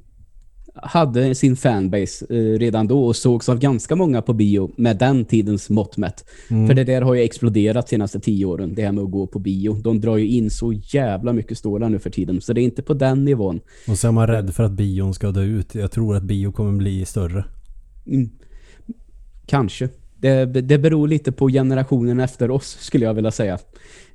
[0.84, 5.26] hade sin fanbase eh, redan då och sågs av ganska många på bio med den
[5.26, 6.26] tidens mått mätt.
[6.50, 6.68] Mm.
[6.68, 9.28] För det där har ju exploderat de senaste tio åren, det här med att gå
[9.28, 9.74] på bio.
[9.74, 12.82] De drar ju in så jävla mycket stålar nu för tiden, så det är inte
[12.82, 13.60] på den nivån.
[13.88, 15.76] Och så är man rädd för att bion ska dö ut.
[15.76, 17.46] Jag tror att bio kommer bli större.
[18.08, 18.30] Mm.
[19.46, 19.90] Kanske.
[20.22, 23.60] Det, det beror lite på generationen efter oss, skulle jag vilja säga.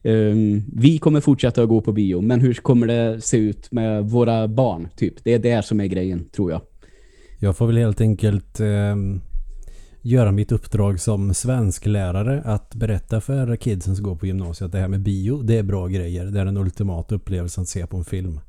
[0.07, 4.05] Um, vi kommer fortsätta att gå på bio, men hur kommer det se ut med
[4.05, 4.89] våra barn?
[4.97, 5.15] Typ?
[5.25, 6.61] Det är det som är grejen, tror jag.
[7.39, 8.97] Jag får väl helt enkelt eh,
[10.03, 14.79] göra mitt uppdrag som svensklärare att berätta för kidsen som går på gymnasiet att det
[14.79, 16.25] här med bio, det är bra grejer.
[16.25, 18.41] Det är den ultimata upplevelsen att se på en film.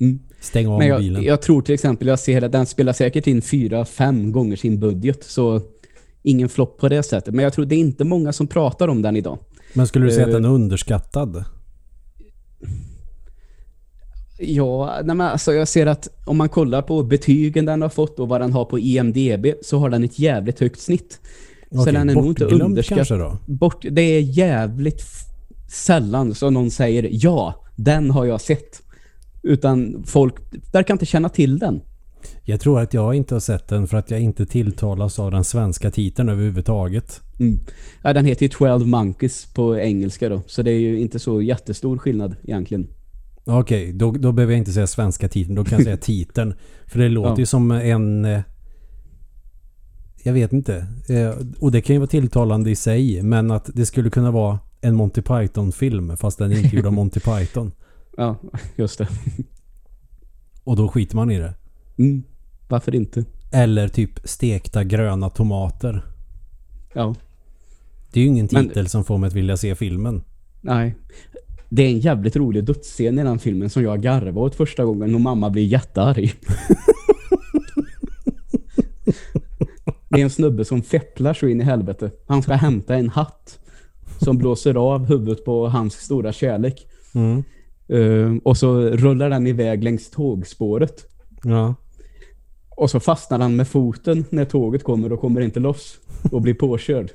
[0.00, 0.18] Mm.
[0.40, 1.22] Stäng av Men jag, bilen.
[1.22, 4.80] Jag tror till exempel, jag ser att den spelar säkert in fyra, fem gånger sin
[4.80, 5.24] budget.
[5.24, 5.60] Så
[6.22, 7.34] ingen flopp på det sättet.
[7.34, 9.38] Men jag tror det är inte många som pratar om den idag.
[9.78, 11.44] Men skulle du säga att den är eh, underskattad?
[14.38, 18.18] Ja, nej men alltså jag ser att om man kollar på betygen den har fått
[18.18, 21.20] och vad den har på IMDB så har den ett jävligt högt snitt.
[21.70, 23.36] Okej, så den är nog inte underskattad.
[23.46, 25.02] Bort, det är jävligt
[25.70, 28.82] sällan som någon säger ja, den har jag sett.
[29.42, 30.34] Utan folk
[30.72, 31.80] verkar inte känna till den.
[32.44, 35.44] Jag tror att jag inte har sett den för att jag inte tilltalas av den
[35.44, 37.20] svenska titeln överhuvudtaget.
[37.38, 37.60] Mm.
[38.02, 40.42] Ja, den heter ju 12 Monkeys på engelska då.
[40.46, 42.88] Så det är ju inte så jättestor skillnad egentligen.
[43.44, 45.54] Okej, okay, då, då behöver jag inte säga svenska titeln.
[45.54, 46.54] Då kan jag säga titeln.
[46.86, 47.38] För det låter ja.
[47.38, 48.24] ju som en...
[48.24, 48.40] Eh,
[50.22, 50.86] jag vet inte.
[51.08, 53.22] Eh, och det kan ju vara tilltalande i sig.
[53.22, 56.92] Men att det skulle kunna vara en Monty Python-film fast den är inte gjord av
[56.98, 57.72] Monty Python.
[58.16, 58.36] Ja,
[58.76, 59.08] just det.
[60.64, 61.54] Och då skiter man i det.
[61.98, 62.22] Mm,
[62.68, 63.24] varför inte?
[63.52, 66.04] Eller typ stekta gröna tomater.
[66.94, 67.14] Ja.
[68.12, 70.22] Det är ju ingen titel Men, som får mig att vilja se filmen.
[70.60, 70.94] Nej.
[71.68, 75.14] Det är en jävligt rolig dödsscen i den filmen som jag garvade åt första gången
[75.14, 76.34] och mamma blir jättearg.
[80.08, 82.10] det är en snubbe som fepplar så in i helvete.
[82.26, 83.58] Han ska hämta en hatt
[84.20, 86.86] som blåser av huvudet på hans stora kärlek.
[87.14, 87.44] Mm.
[87.92, 91.04] Uh, och så rullar den iväg längs tågspåret.
[91.42, 91.74] Ja.
[92.70, 95.98] Och så fastnar han med foten när tåget kommer och kommer inte loss
[96.32, 97.10] och blir påkörd.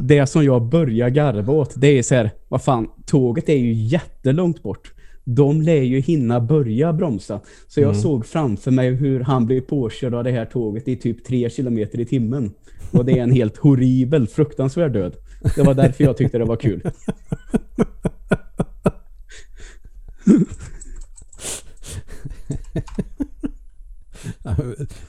[0.00, 3.72] det som jag börjar garva åt, det är så här, vad fan, tåget är ju
[3.72, 4.92] jättelångt bort.
[5.24, 7.40] De lär ju hinna börja bromsa.
[7.68, 8.02] Så jag mm.
[8.02, 12.00] såg framför mig hur han blir påkörd av det här tåget i typ tre kilometer
[12.00, 12.52] i timmen.
[12.92, 15.16] Och det är en helt horribel, fruktansvärd död.
[15.56, 16.82] Det var därför jag tyckte det var kul.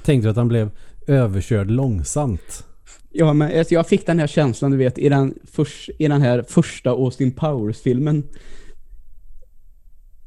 [0.03, 0.69] Tänkte du att han blev
[1.11, 2.63] överkörd långsamt?
[3.09, 5.67] Ja, men jag fick den här känslan, du vet, i den, för,
[6.01, 8.23] i den här första Austin Powers-filmen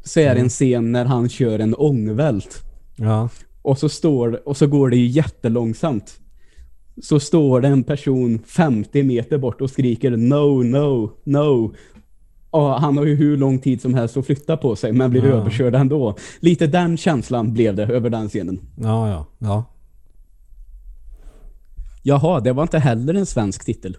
[0.04, 0.48] så är det en mm.
[0.48, 2.62] scen när han kör en ångvält.
[2.96, 3.28] Ja.
[3.62, 6.20] Och så, står, och så går det ju jättelångsamt.
[7.02, 11.74] Så står det en person 50 meter bort och skriker no, no, no.
[12.50, 15.24] Och han har ju hur lång tid som helst att flytta på sig men blir
[15.24, 15.30] ja.
[15.30, 16.16] överkörd ändå.
[16.40, 18.60] Lite den känslan blev det över den scenen.
[18.76, 19.64] Ja, ja, ja.
[22.06, 23.96] Jaha, det var inte heller en svensk titel.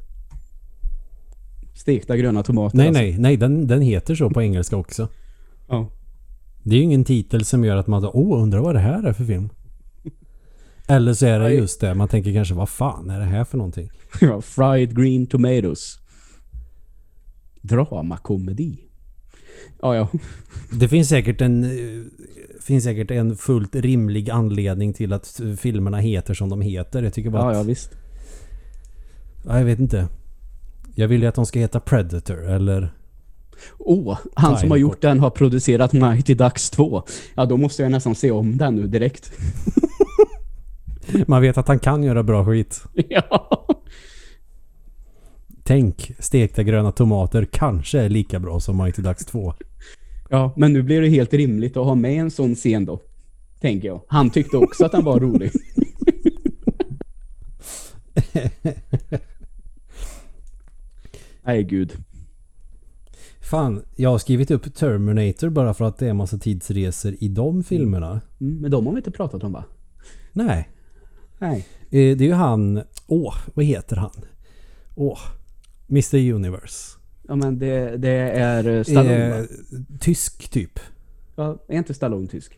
[1.73, 2.77] Stekta gröna tomater.
[2.77, 3.01] Nej, alltså.
[3.01, 3.37] nej, nej.
[3.37, 5.09] Den, den heter så på engelska också.
[5.67, 5.89] Ja.
[6.63, 9.13] Det är ju ingen titel som gör att man åh, undrar vad det här är
[9.13, 9.49] för film.
[10.87, 11.93] Eller så är det just det.
[11.95, 13.89] Man tänker kanske, vad fan är det här för någonting?
[14.41, 15.99] Fried green tomatoes
[17.61, 18.84] dramakomedi.
[19.81, 20.07] Ja, ja.
[20.71, 21.65] Det finns säkert en
[22.61, 27.03] finns säkert en fullt rimlig anledning till att filmerna heter som de heter.
[27.03, 27.91] Jag tycker bara ja, att, ja, visst.
[29.45, 30.07] Ja, jag vet inte.
[30.95, 32.93] Jag vill ju att de ska heta Predator eller
[33.77, 37.03] Åh, han som har gjort den har producerat Mighty Ducks 2.
[37.35, 39.31] Ja, då måste jag nästan se om den nu direkt.
[41.27, 42.83] Man vet att han kan göra bra skit.
[43.09, 43.64] ja.
[45.67, 49.53] Tänk, stekta gröna tomater kanske är lika bra som Mighty Ducks 2.
[50.29, 53.01] ja, men nu blir det helt rimligt att ha med en sån scen då.
[53.59, 54.01] Tänker jag.
[54.07, 55.51] Han tyckte också att den var rolig.
[61.43, 61.93] Nej, gud.
[63.41, 67.27] Fan, jag har skrivit upp Terminator bara för att det är en massa tidsresor i
[67.27, 68.21] de filmerna.
[68.41, 69.63] Mm, men de har vi inte pratat om va?
[70.33, 70.69] Nej.
[71.39, 71.57] Nej.
[71.81, 72.81] Eh, Det är ju han...
[73.07, 74.11] Åh, vad heter han?
[74.95, 75.19] Åh,
[75.89, 76.97] Mr Universe.
[77.27, 79.47] Ja, men det, det är eh, Stallone Eh, va?
[79.99, 80.79] tysk typ.
[81.35, 82.57] Ja, är inte Stallone tysk?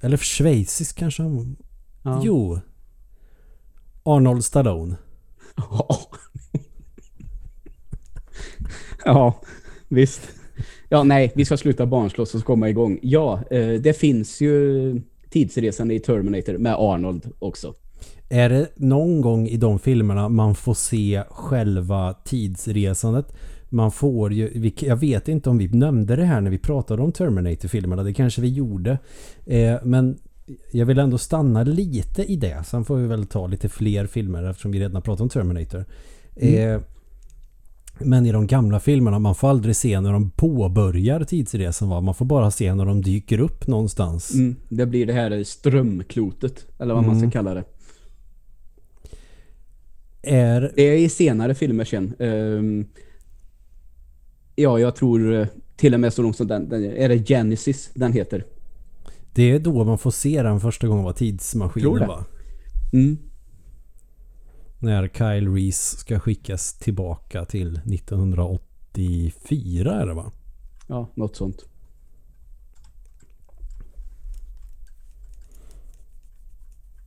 [0.00, 1.56] Eller schweizisk kanske han...
[2.04, 2.20] Ja.
[2.24, 2.60] Jo.
[4.02, 4.96] Arnold Stallone.
[5.56, 5.98] Ja.
[9.04, 9.40] ja,
[9.88, 10.20] visst.
[10.88, 12.98] Ja, nej, vi ska sluta barnslåss och komma igång.
[13.02, 15.00] Ja, eh, det finns ju
[15.30, 17.74] tidsresande i Terminator med Arnold också.
[18.28, 23.32] Är det någon gång i de filmerna man får se själva tidsresandet?
[23.68, 27.12] Man får ju, jag vet inte om vi nämnde det här när vi pratade om
[27.12, 28.98] Terminator-filmerna, det kanske vi gjorde.
[29.46, 30.18] Eh, men
[30.72, 32.64] jag vill ändå stanna lite i det.
[32.66, 35.84] Sen får vi väl ta lite fler filmer eftersom vi redan har pratat om Terminator.
[36.36, 36.80] Eh,
[37.98, 41.88] men i de gamla filmerna, man får aldrig se när de påbörjar tidsresan.
[41.88, 42.00] Va?
[42.00, 44.34] Man får bara se när de dyker upp någonstans.
[44.34, 47.64] Mm, det blir det här strömklotet, eller vad man ska kalla det.
[50.26, 52.14] Är, Det är i senare filmer sen.
[52.18, 52.86] Ehm,
[54.54, 55.46] ja, jag tror eh,
[55.76, 58.44] till och med så långt som den, den är det Genesis den heter.
[59.34, 62.06] det är då man får se den första gången var Tror tidsmaskinen det.
[62.06, 62.24] va?
[62.92, 63.18] Mm.
[64.78, 70.32] När Kyle Reese ska skickas tillbaka till 1984 är det va?
[70.88, 71.64] Ja, något sånt.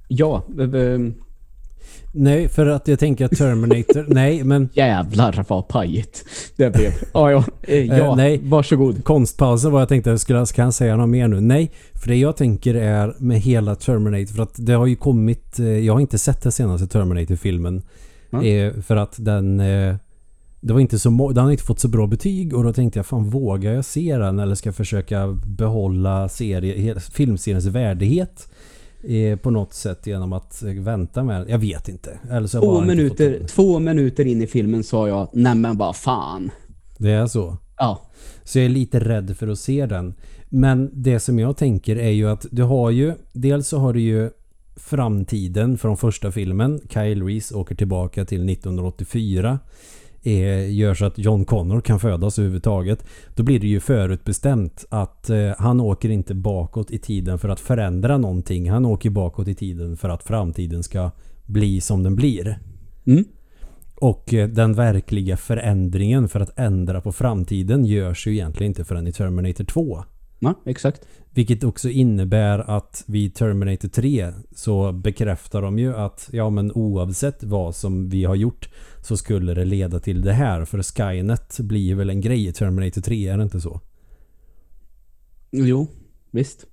[0.08, 0.44] Ja,
[2.12, 4.06] Nej, för att jag tänker att Terminator...
[4.14, 6.26] nej, men jävlar vad pajigt
[6.56, 6.92] det blev.
[7.14, 8.40] Ja, ja, eh, ja nej.
[8.44, 9.04] varsågod.
[9.04, 11.42] konstpausen var jag tänkte, skulle, kan jag säga något mer nu?
[11.42, 15.60] Nej, för det jag tänker är med hela Terminator, för att det har ju kommit...
[15.60, 17.82] eh, Jag har inte sett den senaste Terminator-filmen.
[18.32, 19.62] Eh, för att den...
[20.62, 23.06] Det var inte så den har inte fått så bra betyg och då tänkte jag
[23.06, 28.50] fan vågar jag se den eller ska jag försöka behålla serie, filmseriens värdighet
[29.42, 31.50] på något sätt genom att eh, vänta med?
[31.50, 32.20] Jag vet inte.
[32.32, 33.48] Eller så Två inte minuter, den.
[33.48, 36.52] två minuter in i filmen sa jag, nej men vad fan.
[36.98, 37.58] Det är så.
[37.78, 38.02] Ja,
[38.44, 40.14] Så jag är lite rädd för att se den.
[40.50, 43.14] Men det som jag tänker är ju att du har ju...
[43.34, 44.30] Dels så har du ju
[44.76, 46.82] framtiden från första filmen.
[46.90, 49.60] Kyle Reese åker tillbaka till 1984.
[50.24, 53.06] Eh, gör så att John Connor kan födas överhuvudtaget.
[53.36, 57.60] Då blir det ju förutbestämt att eh, han åker inte bakåt i tiden för att
[57.60, 58.72] förändra någonting.
[58.72, 61.12] Han åker bakåt i tiden för att framtiden ska
[61.46, 62.60] bli som den blir.
[63.06, 63.26] mm.
[63.96, 69.08] Och eh, den verkliga förändringen för att ändra på framtiden görs ju egentligen inte förrän
[69.08, 70.04] i Terminator 2.
[70.40, 71.02] ja exakt.
[71.40, 77.44] Vilket också innebär att vid Terminator 3 så bekräftar de ju att ja men oavsett
[77.44, 78.70] vad som vi har gjort
[79.02, 80.66] så skulle det leda till det här.
[80.66, 83.82] För Skynet blir väl en grej i Terminator 3, är det inte så?
[85.52, 85.88] Jo,
[86.32, 86.66] visst.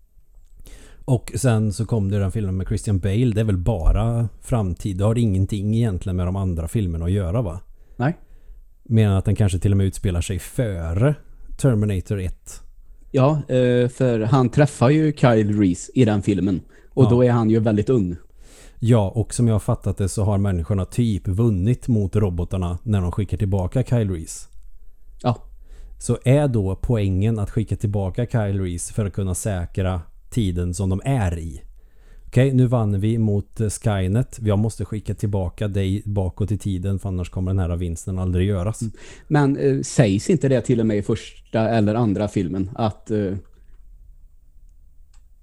[1.05, 3.33] Och sen så kom det den filmen med Christian Bale.
[3.35, 4.99] Det är väl bara framtid.
[4.99, 7.61] Det har ingenting egentligen med de andra filmerna att göra va?
[7.97, 8.17] Nej.
[8.83, 11.15] Mer än att den kanske till och med utspelar sig före
[11.57, 12.63] Terminator 1.
[13.17, 16.61] Ja, eh, för han träffar ju Kyle Reese i den filmen.
[16.95, 17.11] Och Ja.
[17.11, 18.17] då är han ju väldigt ung.
[18.79, 23.01] Ja, och som jag har fattat det så har människorna typ vunnit mot robotarna när
[23.01, 24.49] de skickar tillbaka Kyle Reese.
[25.23, 25.43] Ja,
[25.99, 30.01] Så är då poängen att skicka tillbaka Kyle Reese för att kunna säkra
[30.31, 31.63] tiden som de är i.
[32.37, 34.39] Okej, nu vann vi mot eh, Skynet.
[34.43, 38.49] Jag måste skicka tillbaka dig bakåt i tiden för annars kommer den här vinsten aldrig
[38.49, 38.81] göras.
[39.29, 43.33] Men eh, sägs inte det till och med i första eller andra filmen att eh,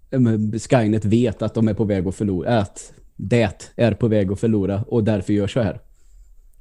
[0.10, 4.32] men Skynet vet att de är på väg att förlora, att det är på väg
[4.32, 5.82] att förlora och därför gör så här.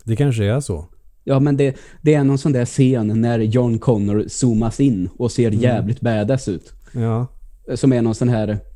[0.04, 0.86] Det kanske är så.
[1.24, 5.32] Ja, men det, det är någon sån där scen när John Connor zoomas in och
[5.32, 6.72] ser jävligt badass ut.
[6.94, 7.26] Ja.
[7.74, 8.71] Som är någon sån här...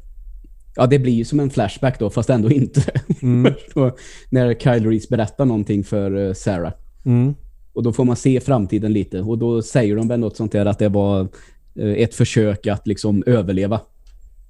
[0.76, 2.82] Ja, det blir ju som en flashback då, fast ändå inte.
[3.74, 3.98] Och
[4.30, 6.72] när Kyle Reese berättar någonting för eh, Sarah.
[7.04, 7.34] Mm.
[7.72, 9.20] Och då får man se framtiden lite.
[9.20, 11.28] Och då säger de väl något sånt där att det var
[11.74, 13.80] eh, ett försök att liksom överleva.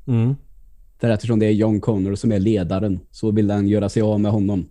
[0.06, 0.34] Mm.
[1.00, 4.20] För eftersom det är John Connor som är ledaren så vill han göra sig av
[4.20, 4.66] med honom.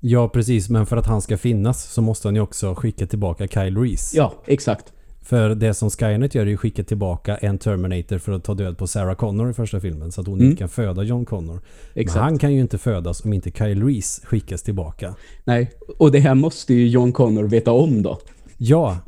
[0.00, 0.68] Ja, precis.
[0.68, 4.14] Men för att han ska finnas så måste han ju också skicka tillbaka Kyle Reese.
[4.14, 4.92] Ja, exakt.
[5.22, 8.78] För det som Skynet gör är ju skicka tillbaka en Terminator för att ta död
[8.78, 10.12] på Sarah Connor i första filmen.
[10.12, 10.46] Så att hon Mm.
[10.50, 11.60] inte kan föda John Connor.
[11.94, 12.14] Exakt.
[12.16, 15.14] Men han kan ju inte födas om inte Kyle Reese skickas tillbaka.
[15.44, 18.18] Nej, och det här måste ju John Connor veta om då.
[18.58, 18.98] Ja,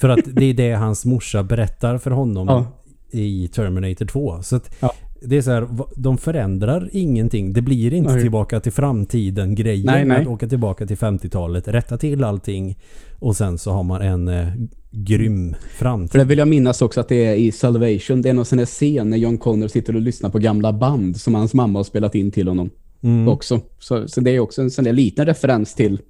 [0.00, 2.66] för att det är det hans morsa berättar för honom Ja.
[3.10, 4.42] i Terminator 2.
[4.42, 4.94] Så att Ja.
[5.26, 7.52] Det är så här, de förändrar ingenting.
[7.52, 8.22] Det blir inte Nej.
[8.22, 10.22] tillbaka till framtiden grejer Nej, nej.
[10.22, 12.78] att åka tillbaka till 50-talet, rätta till allting
[13.18, 14.48] och sen så har man en eh,
[14.90, 16.20] grym För framtid.
[16.20, 18.22] det vill jag minnas också att det är i Salvation.
[18.22, 21.16] Det är någon sån här scen när John Connor sitter och lyssnar på gamla band
[21.16, 22.70] som hans mamma har spelat in till honom
[23.02, 23.28] Mm.
[23.28, 23.60] också.
[23.78, 26.00] Så, så det är också en sån där liten referens till...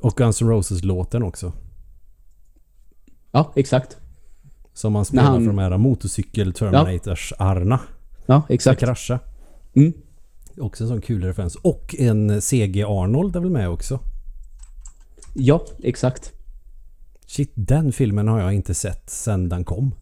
[0.00, 1.52] Och Guns N' Roses-låten också.
[3.32, 3.96] Ja, exakt.
[4.74, 7.80] Som man spelar han- för de här motorcykel-terminators-arna.
[8.26, 8.80] Ja, Ska exakt.
[8.80, 9.18] krascha.
[9.74, 9.92] Mm.
[10.58, 11.56] Också en sån kul referens.
[11.56, 14.00] Och en CG Arnold är väl med också.
[15.34, 16.32] Ja, exakt.
[17.26, 19.94] Shit, den filmen har jag inte sett sedan den kom.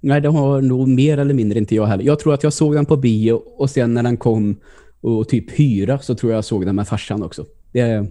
[0.00, 2.04] Nej, det har nog mer eller mindre inte jag heller.
[2.04, 4.56] Jag tror att jag såg den på bio och sen när den kom
[5.00, 7.44] och typ hyra så tror jag jag såg den med farsan också.
[7.72, 8.06] Det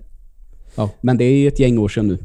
[0.75, 2.17] ja, men det är ju ett gäng år sedan nu.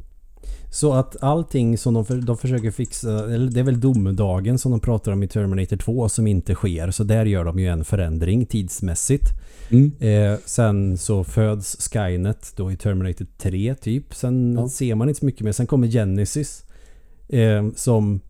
[0.73, 4.71] Så att allting som de, för, de försöker fixa, eller det är väl domedagen som
[4.71, 6.91] de pratar om i Terminator 2 som inte sker.
[6.91, 9.25] Så där gör de ju en förändring tidsmässigt.
[9.71, 9.93] Mm.
[10.01, 14.15] Eh, sen så föds Skynet då i Terminator 3 typ.
[14.15, 14.69] Sen Ja.
[14.69, 15.53] ser man inte så mycket mer.
[15.53, 16.65] Sen kommer Genesis
[17.29, 18.21] eh, som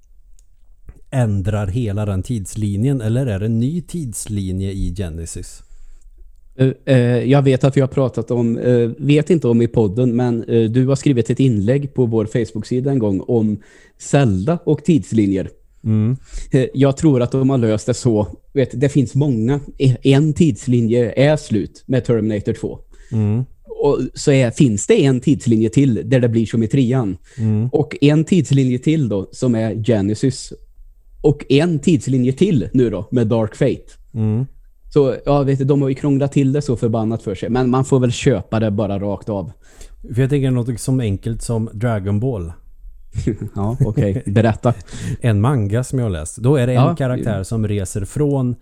[1.11, 3.01] ändrar hela den tidslinjen.
[3.01, 5.63] Eller är det en ny tidslinje i Genesis?
[6.61, 10.17] Eh, eh, jag vet att vi har pratat om, eh, vet inte om i podden,
[10.17, 13.59] men du har skrivit ett inlägg på vår Facebook-sida en gång om
[13.99, 15.49] Zelda och tidslinjer.
[15.85, 16.17] Mm.
[16.75, 18.27] Jag tror att de har löst det så.
[18.53, 19.61] Vet, det finns många.
[19.79, 22.79] E- En tidslinje är slut med Terminator 2.
[23.13, 23.45] Mm.
[23.67, 27.17] Och så är, finns det en tidslinje till där det blir som i trean.
[27.39, 27.69] Mm.
[27.73, 30.53] Och en tidslinje till då som är Genesis.
[31.23, 33.93] Och en tidslinje till nu då med Dark Fate.
[34.93, 37.51] Så ja, vet du, de har ju krånglat till det så förbannat för sig.
[37.51, 39.53] Men man får väl köpa det bara rakt av.
[40.15, 42.53] För jag tänker något som enkelt som Dragon Ball.
[43.55, 44.23] Ja, okej.
[44.27, 44.75] Berätta.
[45.21, 46.37] En manga som jag har läst.
[46.37, 46.97] Då är det en Ja.
[46.97, 48.57] karaktär som reser från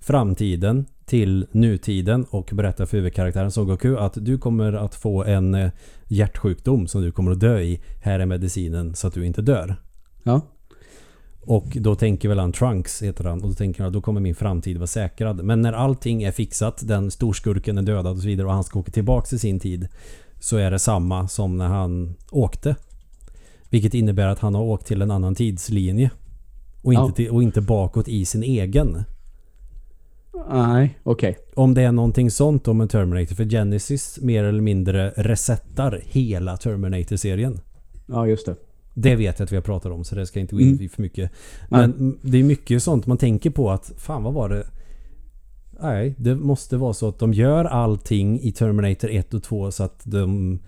[0.00, 5.54] framtiden till nutiden och berättar för huvudkaraktären Son Goku att du kommer att få en
[5.54, 5.70] eh,
[6.08, 7.80] hjärtsjukdom som du kommer att dö i.
[8.02, 9.76] Här är medicinen så att du inte dör.
[10.22, 10.40] Ja.
[11.42, 14.34] Och då tänker väl han Trunks heter han och då tänker han då kommer min
[14.34, 15.44] framtid vara säkrad.
[15.44, 18.78] Men när allting är fixat, den storskurken är dödad och så vidare och han ska
[18.78, 19.88] åka tillbaka till sin tid
[20.40, 22.76] så är det samma som när han åkte.
[23.70, 26.10] Vilket innebär att han har åkt till en annan tidslinje.
[26.82, 27.12] Och inte, Ja.
[27.12, 29.04] till, och inte bakåt i sin egen.
[30.50, 31.38] Nej, okej.
[31.54, 33.34] Om det är någonting sånt om en Terminator.
[33.34, 37.60] För Genesis mer eller mindre resettar hela Terminator-serien.
[38.06, 38.56] Ja, just det.
[39.02, 40.68] Det vet jag att vi har pratat om så det ska jag inte gå in
[40.68, 40.82] Mm.
[40.82, 41.30] i för mycket.
[41.68, 44.66] Men det är mycket sånt man tänker på att fan vad var det?
[45.82, 49.82] Nej, det måste vara så att de gör allting i Terminator 1 och 2 så
[49.84, 50.58] att de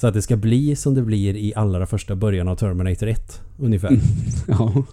[0.00, 3.40] så att det ska bli som det blir i allra första början av Terminator 1
[3.58, 4.00] ungefär.
[4.48, 4.84] Ja.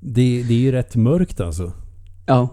[0.00, 1.72] Det, det är ju rätt mörkt alltså.
[2.26, 2.48] Ja.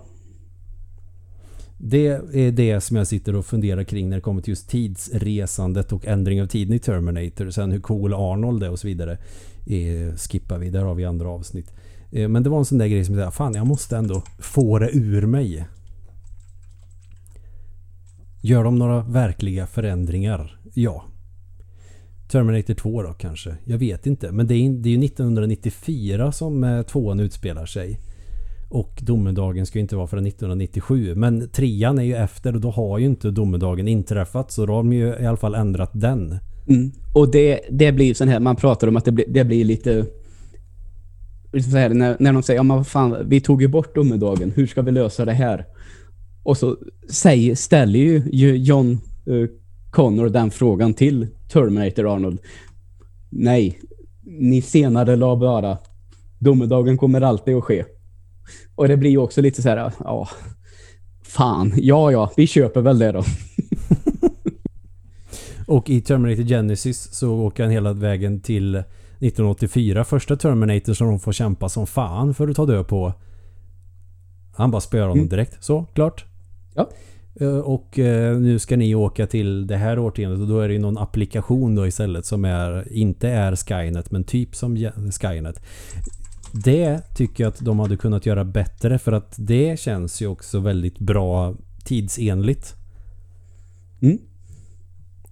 [1.85, 5.91] Det är det som jag sitter och funderar kring när det kommer till just tidsresandet
[5.91, 7.49] och ändring av tiden i Terminator.
[7.49, 9.17] Sen hur cool Arnold är och så vidare.
[9.65, 11.73] Eh, skippar vi, där har vi andra avsnitt.
[12.11, 14.23] Eh, men det var en sån där grej som jag sa, fan jag måste ändå
[14.39, 15.65] få det ur mig.
[18.41, 20.59] Gör de några verkliga förändringar?
[20.73, 21.05] Ja.
[22.31, 23.55] Terminator 2 då kanske?
[23.65, 24.31] Jag vet inte.
[24.31, 27.99] Men det är, ju 1994 som eh, tvåan utspelar sig.
[28.73, 31.15] Och domedagen ska ju inte vara förrän 1997.
[31.15, 34.51] Men trean är ju efter och då har ju inte domedagen inträffat.
[34.51, 36.39] Så då har de ju i alla fall ändrat den.
[36.67, 36.91] Mm.
[37.13, 40.05] Och det, det blir sån här, man pratar om att det blir, det blir lite...
[41.71, 44.51] Så här, när, när de säger, ja men vad fan, vi tog ju bort domedagen,
[44.55, 45.65] hur ska vi lösa det här?
[46.43, 46.77] Och så
[47.09, 49.47] säger, ställer ju, ju John uh,
[49.91, 52.39] Connor den frågan till Terminator Arnold.
[53.29, 53.79] Nej,
[54.23, 55.77] ni senare la bara,
[56.39, 57.83] domedagen kommer alltid att ske.
[58.75, 60.27] Och det blir ju också lite så här, ja,
[61.23, 63.23] fan, ja ja, vi köper väl det då.
[65.67, 70.03] Och i Terminator Genesis så åker han hela vägen till 1984.
[70.03, 73.13] Första Terminator som de får kämpa som fan för att ta död på.
[74.55, 75.29] Han bara spöar honom Mm.
[75.29, 75.63] direkt.
[75.63, 76.25] Så, klart.
[76.75, 76.89] Ja.
[77.39, 80.73] Eh, Och eh, nu ska ni åka till det här årtiondet och då är det
[80.73, 84.77] ju någon applikation då istället som är inte är Skynet men typ som
[85.21, 85.61] Skynet.
[86.55, 90.59] Det tycker jag att de hade kunnat göra bättre för att det känns ju också
[90.59, 92.75] väldigt bra tidsenligt.
[94.01, 94.17] Mm.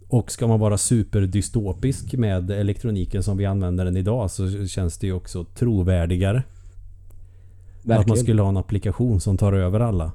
[0.07, 5.07] Och ska man vara superdystopisk med elektroniken som vi använder den idag så känns det
[5.07, 6.43] ju också trovärdigare.
[7.84, 8.01] Verkligen.
[8.01, 10.11] Att man skulle ha en applikation som tar över alla.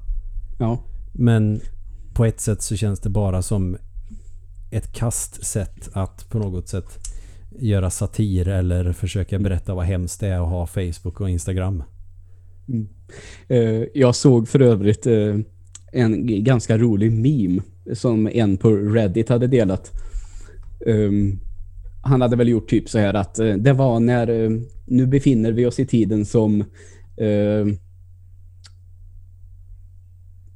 [0.59, 0.79] Ja.
[1.13, 1.61] Men
[2.15, 3.77] på ett sätt så känns det bara som
[4.71, 7.06] ett kastsätt att på något sätt
[7.59, 11.83] göra satir eller försöka berätta vad hemskt det är att ha Facebook och Instagram.
[12.69, 12.89] Mm.
[13.49, 15.37] Eh, jag såg för övrigt eh,
[15.93, 19.93] en ganska rolig meme som en på Reddit hade delat.
[20.87, 21.41] Um,
[22.03, 24.51] han hade väl gjort typ så här att eh, det var när eh,
[24.87, 26.61] nu befinner vi oss i tiden som
[27.17, 27.67] eh,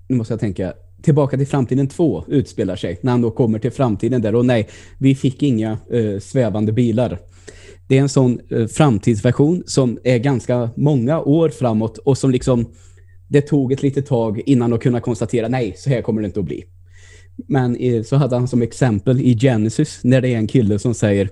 [0.08, 0.72] nu måste jag tänka
[1.02, 4.68] Tillbaka till framtiden 2 utspelar sig när han då kommer till framtiden där och nej,
[4.98, 7.18] vi fick inga eh, svävande bilar.
[7.88, 12.66] Det är en sån eh, framtidsversion som är ganska många år framåt och som liksom
[13.28, 16.40] det tog ett litet tag innan de kunde konstatera nej, så här kommer det inte
[16.40, 16.64] att bli.
[17.48, 20.94] Men eh, så hade han som exempel i Genesis när det är en kille som
[20.94, 21.28] säger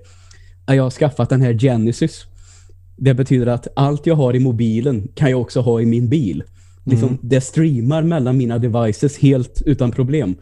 [0.75, 2.27] jag har skaffat den här Genesis.
[2.97, 6.43] Det betyder att allt jag har i mobilen kan jag också ha i min bil.
[6.91, 10.35] Liksom, Det streamar mellan mina devices helt utan problem.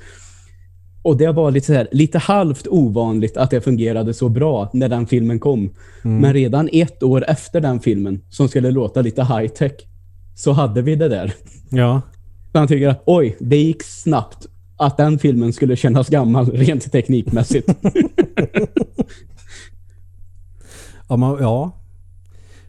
[1.03, 4.89] Och det var lite, så här, lite halvt ovanligt att det fungerade så bra när
[4.89, 5.71] den filmen kom.
[6.03, 9.73] Men redan ett år efter den filmen, som skulle låta lite high-tech,
[10.35, 11.35] så hade vi det där.
[11.71, 12.03] Ja.
[12.53, 17.69] Han tycker att oj, det gick snabbt att den filmen skulle kännas gammal rent teknikmässigt.
[21.09, 21.73] Ja, man, ja.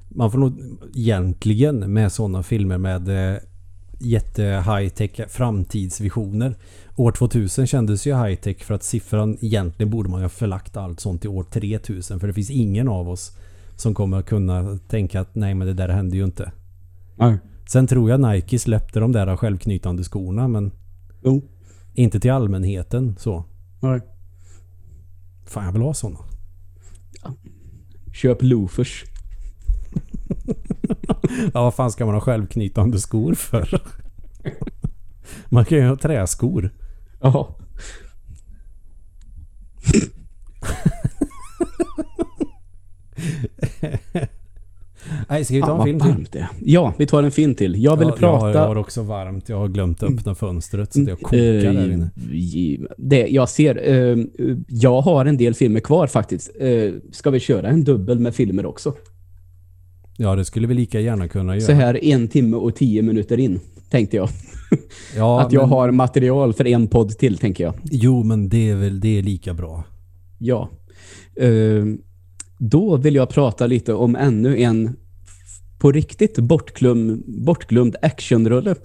[0.10, 0.60] Man får nog
[0.96, 3.10] egentligen med sådana filmer med
[4.00, 6.56] jätte high-tech framtidsvisioner.
[6.96, 11.00] År 2000 kändes ju high-tech för att siffran egentligen borde man ju ha förlagt allt
[11.00, 13.38] sånt till år 3000 för det finns ingen av oss
[13.76, 16.52] som kommer att kunna tänka att nej men det där hände ju inte.
[17.16, 17.38] Nej.
[17.70, 20.72] Sen tror jag Nike släppte de där självknytande skorna men
[21.24, 21.42] Jo.
[21.94, 23.44] inte till allmänheten så.
[23.80, 24.02] Nej.
[25.46, 26.20] Fan jag vill ha sådana.
[28.14, 29.06] Köp loafers.
[31.54, 33.82] Ja vad fan ska man ha självknytande skor för?
[35.50, 36.74] Man kan ju ha träskor.
[37.22, 37.58] Ja.
[45.30, 46.10] Nej, ska vi ta en film till?
[46.10, 46.50] varmt det.
[46.60, 47.84] Ja, vi tar en film till.
[47.84, 48.52] Jag vill Ja, prata...
[48.54, 49.50] Jag har, också varmt.
[49.50, 52.10] Jag har glömt öppna fönstret så att jag kokar där inne.
[52.98, 54.18] Det, jag ser, eh,
[54.68, 56.52] jag har en del filmer kvar faktiskt.
[56.60, 58.94] Eh, ska vi köra en dubbel med filmer också?
[60.18, 61.66] Ja, det skulle vi lika gärna kunna göra.
[61.66, 63.60] Så här en timme och tio minuter in,
[63.90, 64.30] tänkte jag.
[65.16, 67.74] ja, att jag men, har material för en podd till, tänker jag.
[67.84, 69.84] Jo, men det är väl det är lika bra.
[70.38, 70.70] Ja.
[71.36, 71.86] Eh,
[72.60, 74.96] då vill jag prata lite om ännu en
[75.80, 78.76] på riktigt bortglöm, bortglömd actionrulle.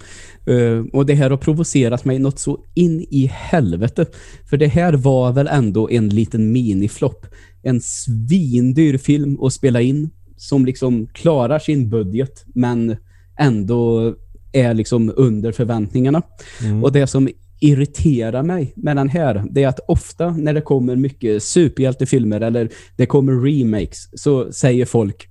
[0.45, 4.05] Eh, och det här har provocerat mig något så in i helvete.
[4.49, 7.25] För det här var väl ändå en liten miniflopp.
[7.61, 12.95] En svindyr film att spela in som liksom klarar sin budget men
[13.39, 14.15] ändå
[14.51, 16.21] är liksom under förväntningarna.
[16.61, 16.83] Mm.
[16.83, 17.29] Och det som
[17.59, 22.69] irriterar mig med den här, det är att ofta när det kommer mycket superhjältefilmer eller
[22.95, 25.29] det kommer remakes så säger folk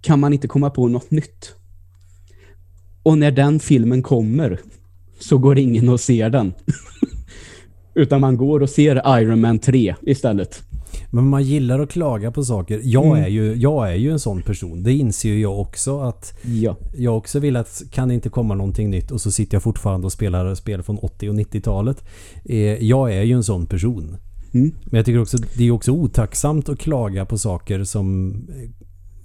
[0.00, 1.54] kan man inte komma på något nytt?
[3.02, 4.60] Och när den filmen kommer
[5.18, 6.52] så går ingen och ser den.
[7.94, 10.62] Utan man går och ser Iron Man 3 istället.
[11.12, 12.80] Men man gillar att klaga på saker.
[12.84, 13.24] Jag, Mm.
[13.24, 14.82] är ju, jag är ju en sån person.
[14.82, 16.76] Det inser ju jag också att Ja.
[16.96, 20.04] jag också vill att kan det inte komma någonting nytt och så sitter jag fortfarande
[20.06, 22.04] och spelar spel från 80 och 90-talet.
[22.44, 24.16] Eh, jag är ju en sån person.
[24.54, 24.72] Mm.
[24.84, 28.34] Men jag tycker också det är också otacksamt att klaga på saker som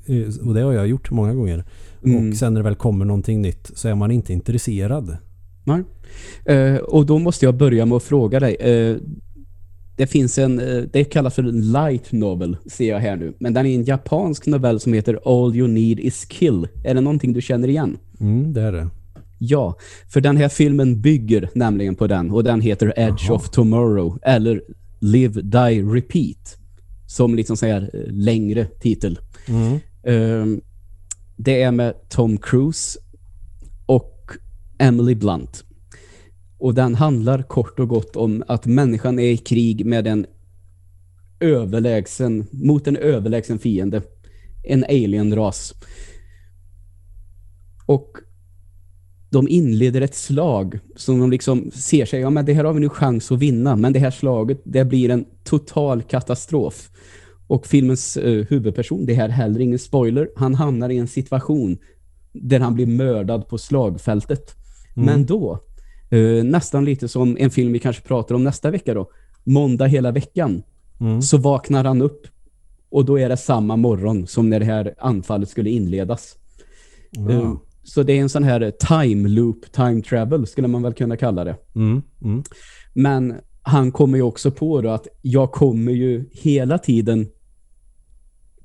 [0.07, 1.65] eh, och det har jag gjort många gånger.
[2.05, 2.29] Mm.
[2.29, 5.17] Och sen när det väl kommer någonting nytt så är man inte intresserad.
[5.63, 5.83] Nej.
[6.45, 8.55] Eh, och då måste jag börja med att fråga dig.
[8.55, 8.97] Eh,
[9.95, 13.33] det finns en, eh, det kallas för en light novel, ser jag här nu.
[13.39, 16.67] Men den är en japansk novell som heter All You Need Is Kill.
[16.83, 17.97] Är det någonting du känner igen?
[18.19, 18.89] Mm, det är det.
[19.37, 19.77] Ja,
[20.07, 23.35] för den här filmen bygger nämligen på den och den heter Edge Jaha.
[23.35, 24.61] of Tomorrow eller
[24.99, 26.57] Live, Die, Repeat
[27.07, 29.19] som liksom säger eh, längre titel.
[29.47, 29.79] Mm.
[30.03, 30.61] Ehm,
[31.37, 32.99] det är med Tom Cruise
[33.85, 34.31] och
[34.77, 35.64] Emily Blunt.
[36.57, 40.25] Och den handlar kort och gott om att människan är i krig med en
[41.39, 44.01] överlägsen, mot en överlägsen fiende.
[44.63, 45.73] En alienras.
[47.85, 48.17] Och
[49.29, 52.79] de inleder ett slag som de liksom ser sig, ja men det här har vi
[52.79, 56.89] nu chans att vinna, men det här slaget, det blir en total katastrof.
[57.47, 61.77] Och filmens eh, huvudperson, det här är heller ingen spoiler, han hamnar i en situation
[62.33, 64.55] där han blir mördad på slagfältet.
[64.95, 65.05] Mm.
[65.05, 65.59] Men då,
[66.09, 69.09] eh, nästan lite som en film vi kanske pratar om nästa vecka då,
[69.43, 70.63] måndag hela veckan.
[70.99, 71.21] Mm.
[71.21, 72.27] Så vaknar han upp
[72.89, 76.35] och då är det samma morgon som när det här anfallet skulle inledas.
[77.11, 77.31] Ja.
[77.31, 77.53] Eh,
[77.83, 81.43] Så det är en sån här time loop, time travel skulle man väl kunna kalla
[81.43, 81.57] det.
[81.75, 82.01] Mm.
[82.23, 82.43] Mm.
[82.93, 87.27] Men han kommer ju också på då att jag kommer ju hela tiden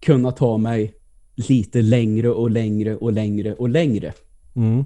[0.00, 0.94] kunna ta mig
[1.34, 4.12] lite längre och längre och längre och längre
[4.56, 4.84] Mm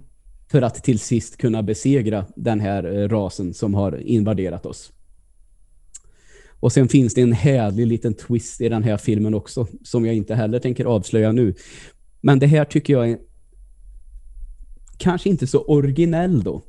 [0.55, 4.93] för att till sist kunna besegra den här eh, rasen som har invaderat oss.
[6.61, 10.15] Och sen finns det en härlig liten twist i den här filmen också som jag
[10.15, 11.55] inte heller tänker avslöja nu.
[12.21, 13.19] Men det här tycker jag är
[14.99, 16.63] kanske inte så originell då,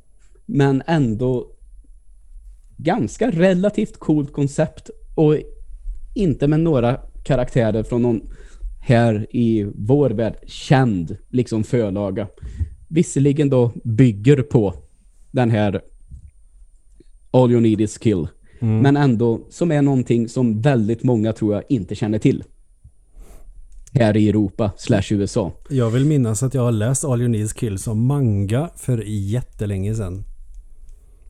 [0.46, 1.52] men ändå
[2.76, 5.36] ganska relativt coolt koncept och
[6.14, 8.20] inte med några karaktärer från någon
[8.80, 12.28] här i vår värld känd liksom förlaga.
[12.88, 14.74] Visserligen då bygger på
[15.30, 15.80] den här
[17.30, 18.28] All you need is kill.
[18.60, 18.78] Mm.
[18.78, 22.44] Men ändå som är någonting som väldigt många tror jag inte känner till.
[23.92, 25.52] Här i Europa slash USA.
[25.68, 29.02] Jag vill minnas att jag har läst All You Need Is Kill som manga för
[29.06, 30.24] jättelänge sedan.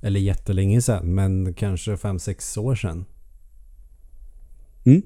[0.03, 3.05] Eller jättelänge sedan, men kanske 5-6 år sedan.
[4.85, 5.03] Mm.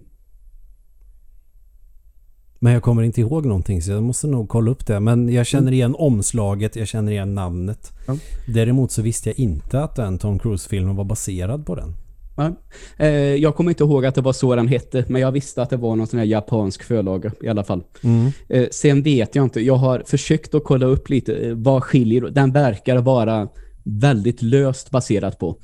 [2.63, 5.01] Men jag kommer inte ihåg någonting så jag måste nog kolla upp det.
[5.01, 7.93] Men jag känner igen omslaget, jag känner igen namnet.
[8.07, 8.17] Ja.
[8.47, 11.95] Däremot så visste jag inte att den Tom Cruise-filmen var baserad på den.
[12.37, 12.57] Ja.
[12.99, 15.71] Eh, jag kommer inte ihåg att det var så den hette, men jag visste att
[15.71, 17.83] det var någon sån här japansk förlaga i alla fall.
[18.03, 18.31] Mm.
[18.49, 22.23] Eh, sen vet jag inte, jag har försökt att kolla upp lite eh, vad skiljer.
[22.23, 23.49] Den verkar vara
[23.85, 25.57] väldigt löst baserat på.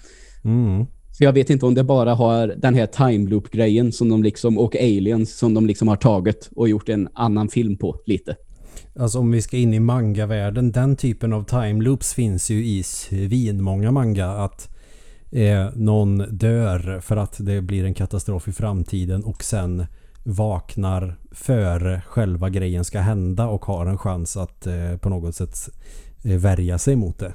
[0.44, 0.86] Mm.
[1.18, 4.22] Så jag vet inte om det bara har den här time loop grejen som de
[4.22, 8.36] liksom och aliens som de liksom har tagit och gjort en annan film på lite.
[8.98, 12.82] Alltså om vi ska in i manga-världen, den typen av time loops finns ju i
[12.82, 14.26] svinmånga manga.
[14.26, 14.68] Att
[15.32, 19.86] eh, någon dör för att det blir en katastrof i framtiden och sen
[20.24, 25.56] vaknar före själva grejen ska hända och har en chans att eh, på något sätt
[26.24, 27.34] eh, värja sig mot det.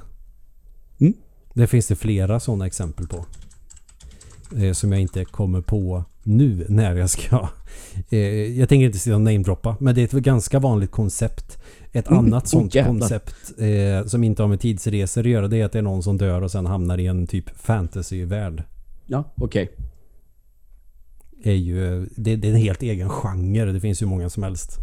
[1.00, 1.14] Mm.
[1.54, 3.24] Det finns det flera sådana exempel på.
[4.58, 7.48] Eh, som jag inte kommer på nu när jag ska...
[8.10, 8.18] Eh,
[8.58, 11.58] jag tänker inte sitta och namedroppa, men det är ett ganska vanligt koncept.
[11.92, 12.18] Ett Mm.
[12.18, 12.92] annat Oh, sånt jävlar.
[13.00, 16.02] koncept eh, som inte har med tidsresor att göra det är att det är någon
[16.02, 18.62] som dör och sen hamnar i en typ fantasyvärld.
[19.06, 19.70] Ja, okej.
[21.42, 23.72] Är ju, det, det är en helt egen genre.
[23.72, 24.78] Det finns ju många som helst.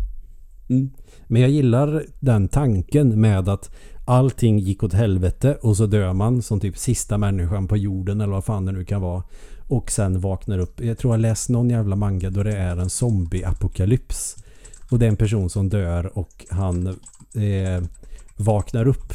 [0.69, 0.89] Mm.
[1.27, 3.75] Men jag gillar den tanken med att
[4.05, 8.33] allting gick åt helvete och så dör man som typ sista människan på jorden eller
[8.33, 9.23] vad fan det nu kan vara.
[9.69, 10.81] Och sen vaknar upp.
[10.81, 14.35] Jag tror jag läst någon jävla manga då det är en zombie-apokalyps.
[14.91, 17.83] Och det är en person som dör och han eh,
[18.37, 19.13] vaknar upp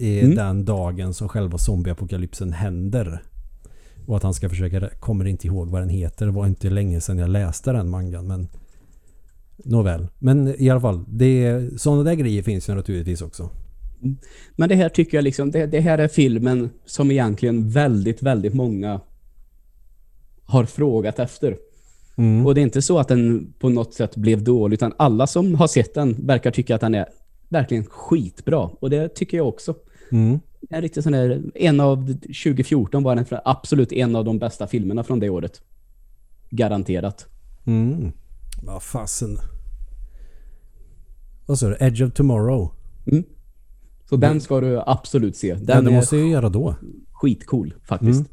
[0.00, 0.34] eh, Mm.
[0.34, 3.22] den dagen som själva zombie-apokalypsen händer.
[4.06, 6.26] Och att han ska försöka, kommer inte ihåg vad den heter.
[6.26, 8.48] Det var inte länge sedan jag läste den mangan men
[9.56, 10.06] Nåväl.
[10.18, 13.50] Men i alla fall, det, sådana där grejer finns ju naturligtvis också.
[14.56, 18.54] Men det här tycker jag liksom, det, det här är filmen som egentligen väldigt, väldigt
[18.54, 19.00] många
[20.46, 21.56] har frågat efter.
[22.16, 22.46] Mm.
[22.46, 25.54] Och det är inte så att den på något sätt blev dålig, utan alla som
[25.54, 27.06] har sett den verkar tycka att den är
[27.48, 28.70] verkligen skitbra.
[28.80, 29.74] Och det tycker jag också.
[30.12, 30.40] Mm.
[30.70, 35.04] En riktigt sån där, en av 2014 var den absolut en av de bästa filmerna
[35.04, 35.60] från det året.
[36.50, 37.26] Garanterat.
[37.64, 38.12] Mm.
[38.62, 39.38] Vad fasen.
[41.46, 41.76] Vad sa du?
[41.80, 42.70] Edge of Tomorrow?
[44.08, 45.48] Så den ska du absolut se.
[45.48, 46.74] Ja, Den det är måste jag ju göra då.
[47.12, 48.20] skitcool faktiskt.
[48.20, 48.30] Mm.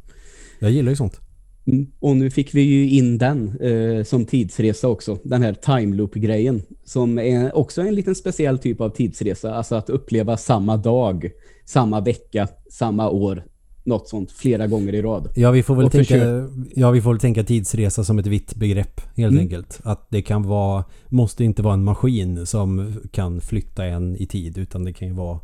[0.60, 1.20] Jag gillar ju sånt.
[1.68, 1.88] Mm.
[2.00, 5.18] Och nu fick vi ju in den eh, som tidsresa också.
[5.24, 6.62] Den här time loop-grejen.
[6.84, 9.56] Som är också en liten speciell typ av tidsresa.
[9.56, 11.30] Alltså att uppleva samma dag,
[11.66, 13.44] samma vecka, samma år.
[13.84, 15.28] Något sånt flera gånger i rad.
[15.36, 18.56] Ja vi får väl Och tänka, ja, vi får väl tänka tidsresa som ett vitt
[18.56, 19.44] begrepp helt Mm.
[19.44, 19.80] enkelt.
[19.84, 24.58] Att det kan vara, måste inte vara en maskin som kan flytta en i tid
[24.58, 25.40] utan det kan ju vara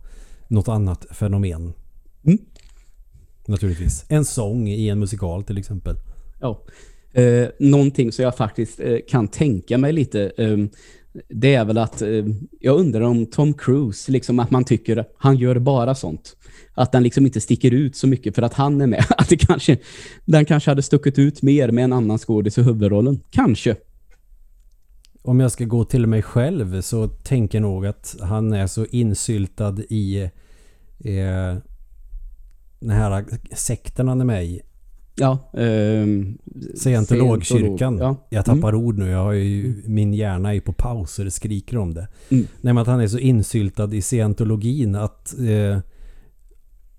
[0.47, 1.73] något annat fenomen.
[2.23, 2.37] Mm.
[3.47, 4.05] Naturligtvis.
[4.07, 5.95] En sång i en musikal till exempel.
[6.39, 6.63] Ja.
[7.13, 10.57] Eh, någonting som jag faktiskt eh, kan tänka mig lite eh,
[11.29, 12.25] det är väl att eh,
[12.59, 16.37] jag undrar om Tom Cruise, liksom att man tycker han gör bara sånt.
[16.73, 19.05] Att den liksom inte sticker ut så mycket för att han är med.
[19.17, 19.77] Att det kanske,
[20.25, 23.19] den kanske hade stuckit ut mer med en annan skådis i huvudrollen.
[23.29, 23.75] Kanske.
[25.21, 28.85] Om jag ska gå till mig själv så tänker jag nog att han är så
[28.85, 30.29] insyltad i
[31.03, 31.57] eh,
[32.79, 33.25] den här
[33.55, 34.61] sekten han är med i.
[35.15, 35.51] Ja.
[35.57, 36.37] ehm,
[36.75, 37.97] Scientologkyrkan.
[37.97, 38.27] scientolog, Ja.
[38.29, 39.09] Jag tappar ord nu.
[39.09, 42.07] Jag har ju, min hjärna är på paus och det skriker om det.
[42.29, 42.47] Mm.
[42.61, 45.79] Nej men att han är så insyltad i scientologin att eh,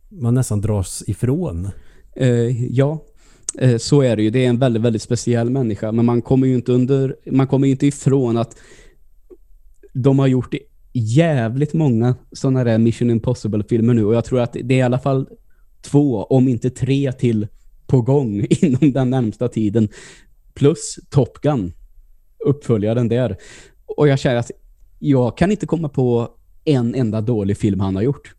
[0.08, 1.68] man nästan dras ifrån.
[2.16, 3.04] Eh, ja,
[3.58, 4.30] Eh, Så är det ju.
[4.30, 5.92] Det är en väldigt, väldigt speciell människa.
[5.92, 8.56] Men man kommer ju inte under, man kommer inte ifrån att
[9.92, 10.54] de har gjort
[10.92, 14.04] jävligt många sådana där Mission Impossible-filmer nu.
[14.04, 15.28] Och jag tror att det är i alla fall
[15.82, 17.46] två, om inte tre till
[17.86, 19.88] på gång inom den närmsta tiden.
[20.54, 21.72] Plus Top Gun,
[22.44, 23.36] uppföljaren där.
[23.96, 24.50] Och jag känner att
[24.98, 26.28] jag kan inte komma på
[26.64, 28.34] en enda dålig film han har gjort.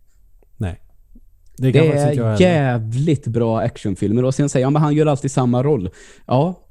[0.57, 0.81] Nej.
[1.57, 4.25] Det Det, är jävligt bra actionfilmer.
[4.25, 5.89] Och sen säger jag, men han gör alltid samma roll.
[6.25, 6.67] Ja,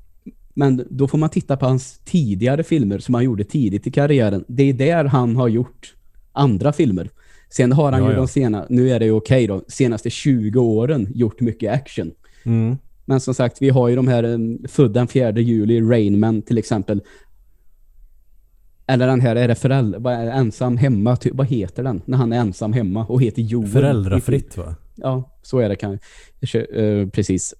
[0.54, 4.44] men då får man titta på hans tidigare filmer som han gjorde tidigt i karriären.
[4.48, 5.94] Det är där han har gjort
[6.32, 7.10] andra filmer.
[7.50, 8.18] Sen har han Ja, ju ja.
[8.18, 12.10] de sena, nu är det ju okej då, senaste 20 åren gjort mycket action.
[12.44, 12.76] Mm.
[13.04, 16.58] Men som sagt, vi har ju de här um, Född den 4 juli, Rainman till
[16.58, 17.02] exempel.
[18.86, 22.02] Eller den här, är det det, ensam hemma, ty, vad heter den?
[22.04, 23.68] När han är ensam hemma och heter Joel.
[23.68, 24.74] Föräldrafritt va?
[24.94, 25.98] Ja, så är det kan
[26.54, 27.54] uh, Precis.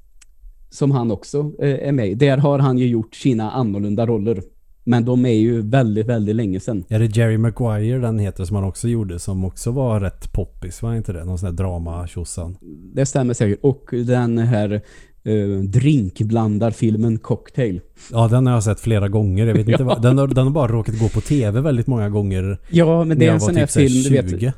[0.71, 2.19] Som han också eh, är med.
[2.19, 4.43] Där har han ju gjort sina annorlunda roller.
[4.89, 6.85] Men de är ju väldigt, väldigt länge sedan.
[6.89, 10.83] Är det Jerry Maguire den heter som han också gjorde som också var rätt poppis,
[10.83, 11.25] var inte det?
[11.25, 12.57] Någon sån här drama tjosan.
[12.95, 13.59] Det stämmer säkert.
[13.63, 14.81] Och den här
[15.27, 17.81] uh, drinkblandarfilmen Cocktail.
[18.13, 19.47] Ja, den har jag sett flera gånger.
[19.47, 22.09] Jag vet inte vad, den, har, den har bara råkat gå på tv väldigt många
[22.09, 22.59] gånger.
[22.71, 24.41] Ja, men det är en sån här typ här film, du vet.
[24.41, 24.53] 20.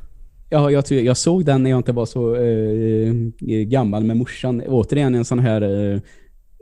[0.51, 3.12] Ja, jag, tror, jag såg den när jag inte var så eh,
[3.65, 4.62] gammal med morsan.
[4.66, 6.01] Återigen en sån här eh,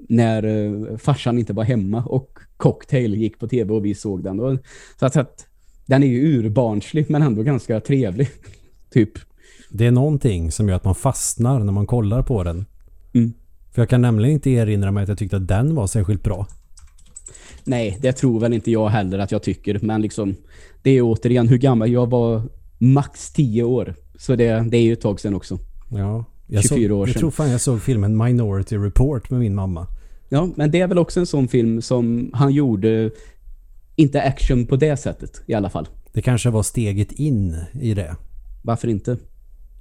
[0.09, 4.41] när eh, farsan inte var hemma och Cocktail gick på tv och vi såg den.
[4.41, 4.59] Och,
[5.01, 5.47] så att, att
[5.87, 8.29] den är ju urbarnslig men ändå ganska trevlig.
[8.93, 9.11] typ.
[9.71, 12.65] Det är någonting som gör att man fastnar när man kollar på den.
[13.13, 13.33] Mm.
[13.73, 16.47] För jag kan nämligen inte erinra mig att jag tyckte att den var särskilt bra.
[17.65, 19.79] Nej, det tror väl inte jag heller att jag tycker.
[19.83, 20.35] Men liksom,
[20.83, 22.43] det är återigen hur gammal jag var.
[22.79, 23.95] Max 10 år.
[24.19, 25.59] Så det, det är ju ett tag sedan också.
[25.91, 26.25] Ja.
[26.47, 27.21] Jag 24 såg, år Jag sedan.
[27.21, 29.87] tror fan jag såg filmen Minority Report med min mamma.
[30.29, 33.11] Ja, men det är väl också en sån film som han gjorde
[33.97, 35.89] inte action på det sättet i alla fall.
[36.13, 38.17] Det kanske var steget in i det.
[38.63, 39.17] Varför inte?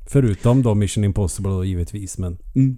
[0.09, 2.17] Förutom då Mission Impossible då, givetvis.
[2.17, 2.77] Men Mm.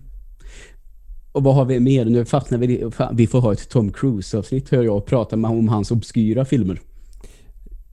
[1.31, 2.05] Och vad har vi mer?
[2.05, 5.69] Nu fastnar vi Vi får ha ett Tom Cruise-avsnitt hör jag och prata med om
[5.69, 6.81] hans obskyra filmer.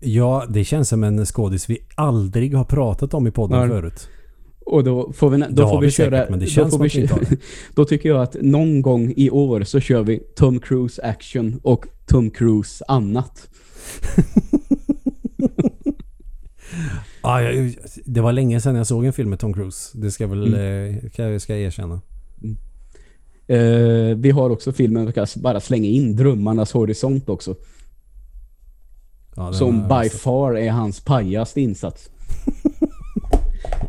[0.00, 3.68] ja, det känns som en skådis vi aldrig har pratat om i podden Nej.
[3.68, 4.08] förut.
[4.66, 6.10] Och då får vi, då får vi, vi köra...
[6.10, 7.36] säkert, men det då känns får som vi.
[7.74, 11.86] Då tycker jag att någon gång i år så kör vi Tom Cruise action och
[12.06, 13.48] Tom Cruise annat.
[17.20, 17.74] Ah, jag,
[18.04, 19.98] det var länge sedan jag såg en film med Tom Cruise.
[19.98, 20.98] Det ska väl, Mm.
[20.98, 22.00] eh, jag, ska jag erkänna.
[23.46, 27.54] Eh, vi har också filmen, kan bara slänga in Drömmarnas horisont också.
[29.36, 32.10] Ja, som jag by far är hans pajaste insats.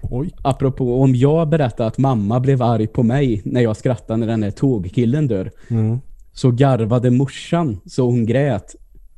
[0.10, 0.30] Oj.
[0.42, 4.44] Apropå om jag berättar att mamma blev arg på mig när jag skrattade när den
[4.44, 5.52] här tågkillen dör.
[5.68, 6.00] Mm.
[6.34, 8.76] Så garvade morsan så hon grät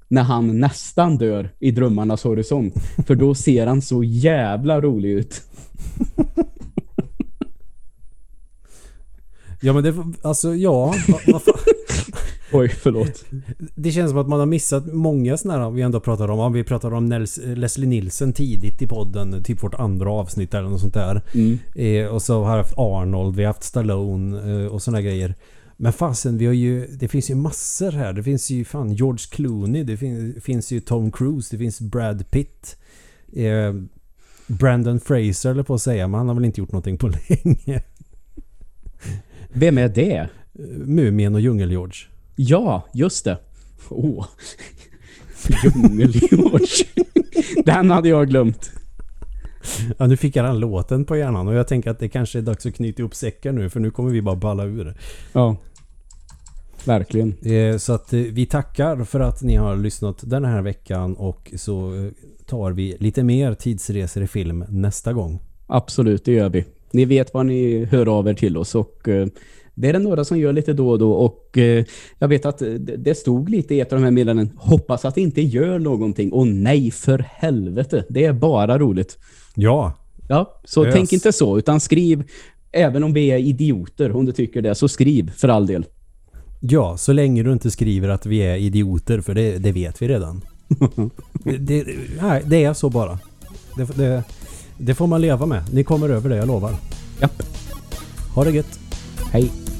[0.07, 2.73] när han nästan dör i Drömmarnas horisont.
[3.07, 5.41] För då ser han så jävla rolig ut.
[9.61, 10.93] Ja men det, alltså ja.
[11.27, 11.53] vad fan.
[12.51, 13.25] Oj, förlåt.
[13.75, 16.53] Det känns som att man har missat många sådana här vi ändå pratar om.
[16.53, 19.43] Vi pratar om Nels, Leslie Nielsen tidigt i podden.
[19.43, 21.21] Typ vårt andra avsnitt eller något sånt där.
[21.33, 21.57] Mm.
[21.75, 25.35] Eh, och så har vi haft Arnold, vi har haft Stallone eh, och sådana grejer.
[25.77, 28.13] Men fasen, vi har ju, det finns ju massor här.
[28.13, 32.31] Det finns ju fan George Clooney, det fin, finns ju Tom Cruise, det finns Brad
[32.31, 32.77] Pitt.
[33.33, 33.73] Eh,
[34.47, 37.83] Brandon Fraser eller på att säga, men han har väl inte gjort någonting på länge.
[39.53, 40.29] Vem är det?
[40.85, 42.05] Mumien och Djungel-George.
[42.41, 43.37] Ja, just det.
[43.89, 44.25] Åh.
[45.63, 46.85] Djungel-George.
[47.65, 48.71] Den hade jag glömt.
[49.97, 52.41] Ja, nu fick jag den låten på hjärnan och jag tänker att det kanske är
[52.41, 54.97] dags att knyta upp säckar nu för nu kommer vi bara balla ur.
[55.33, 55.55] Ja.
[56.85, 57.33] Verkligen.
[57.41, 61.51] Eh, Så att eh, vi tackar för att ni har lyssnat den här veckan och
[61.55, 62.11] så eh,
[62.45, 65.39] tar vi lite mer tidsresor i film nästa gång.
[65.67, 66.65] Absolut, det gör vi.
[66.91, 69.07] Ni vet vad ni hör av er till oss och
[69.81, 71.85] det är det några som gör lite då och då och eh,
[72.19, 75.05] jag vet att eh, det det stod lite i ett av de här meddelandena hoppas
[75.05, 79.17] att det inte gör någonting och nej för helvete, det är bara roligt.
[79.55, 79.93] Ja,
[80.29, 80.93] Ja, så Ös.
[80.93, 82.23] tänk inte så utan skriv
[82.71, 85.85] även om vi är idioter om du tycker det så skriv för all del.
[86.59, 90.07] ja, så länge du inte skriver att vi är idioter för det, det vet vi
[90.07, 90.41] redan.
[91.59, 91.85] det,
[92.21, 93.19] nej, det är så bara.
[93.77, 94.23] Det, det,
[94.77, 95.63] det får man leva med.
[95.73, 96.75] Ni kommer över det, jag lovar.
[97.21, 97.43] Japp.
[98.35, 98.79] Ha det gött.
[99.31, 99.78] は。